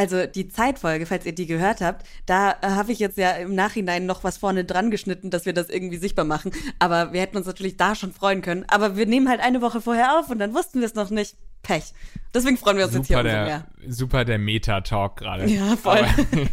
Also 0.02 0.26
die 0.26 0.48
Zeitfolge, 0.48 1.06
falls 1.06 1.24
ihr 1.24 1.32
die 1.32 1.46
gehört 1.46 1.80
habt, 1.80 2.04
da 2.26 2.56
äh, 2.60 2.70
habe 2.70 2.90
ich 2.90 2.98
jetzt 2.98 3.16
ja 3.18 3.30
im 3.32 3.54
Nachhinein 3.54 4.04
noch 4.04 4.24
was 4.24 4.36
vorne 4.36 4.64
dran 4.64 4.90
geschnitten, 4.90 5.30
dass 5.30 5.46
wir 5.46 5.52
das 5.52 5.68
irgendwie 5.70 5.96
sichtbar 5.96 6.24
machen. 6.24 6.50
Aber 6.80 7.12
wir 7.12 7.20
hätten 7.20 7.36
uns 7.36 7.46
natürlich 7.46 7.76
da 7.76 7.94
schon 7.94 8.12
freuen 8.12 8.42
können. 8.42 8.64
Aber 8.66 8.96
wir 8.96 9.06
nehmen 9.06 9.28
halt 9.28 9.40
eine 9.40 9.62
Woche 9.62 9.80
vorher 9.80 10.18
auf 10.18 10.28
und 10.28 10.40
dann 10.40 10.54
wussten 10.54 10.80
wir 10.80 10.86
es 10.86 10.96
noch 10.96 11.10
nicht. 11.10 11.36
Pech. 11.62 11.92
Deswegen 12.34 12.56
freuen 12.58 12.78
wir 12.78 12.86
uns 12.86 12.94
jetzt 12.94 13.06
hier 13.06 13.18
Super 13.18 13.28
umso 13.30 13.44
mehr. 13.44 13.66
super 13.86 14.24
der 14.24 14.38
Meta-Talk 14.38 15.18
gerade. 15.18 15.46
Ja, 15.46 15.76
voll. 15.76 15.98
Aber, 15.98 16.06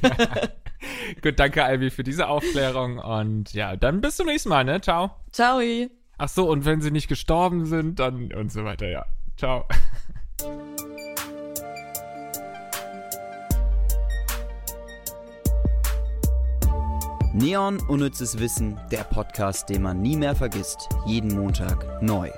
ja. 0.04 0.50
Gut, 1.24 1.40
danke 1.40 1.64
Albi 1.64 1.90
für 1.90 2.04
diese 2.04 2.28
Aufklärung 2.28 3.00
und 3.00 3.52
ja, 3.54 3.76
dann 3.76 4.00
bis 4.02 4.18
zum 4.18 4.28
nächsten 4.28 4.50
Mal, 4.50 4.64
ne? 4.64 4.80
Ciao. 4.82 5.10
Ciao. 5.32 5.60
Ach 6.20 6.30
so, 6.30 6.48
und 6.48 6.66
wenn 6.66 6.82
sie 6.82 6.92
nicht 6.92 7.08
gestorben 7.08 7.66
sind, 7.66 7.98
dann 7.98 8.32
und 8.32 8.52
so 8.52 8.64
weiter, 8.64 8.88
ja. 8.88 9.06
Ciao. 9.36 9.66
Neon 17.42 17.80
Unnützes 17.88 18.38
Wissen, 18.38 18.78
der 18.92 19.06
Podcast, 19.06 19.70
den 19.70 19.82
man 19.82 20.02
nie 20.02 20.18
mehr 20.18 20.36
vergisst. 20.36 20.90
Jeden 21.06 21.34
Montag 21.34 22.02
neu. 22.02 22.30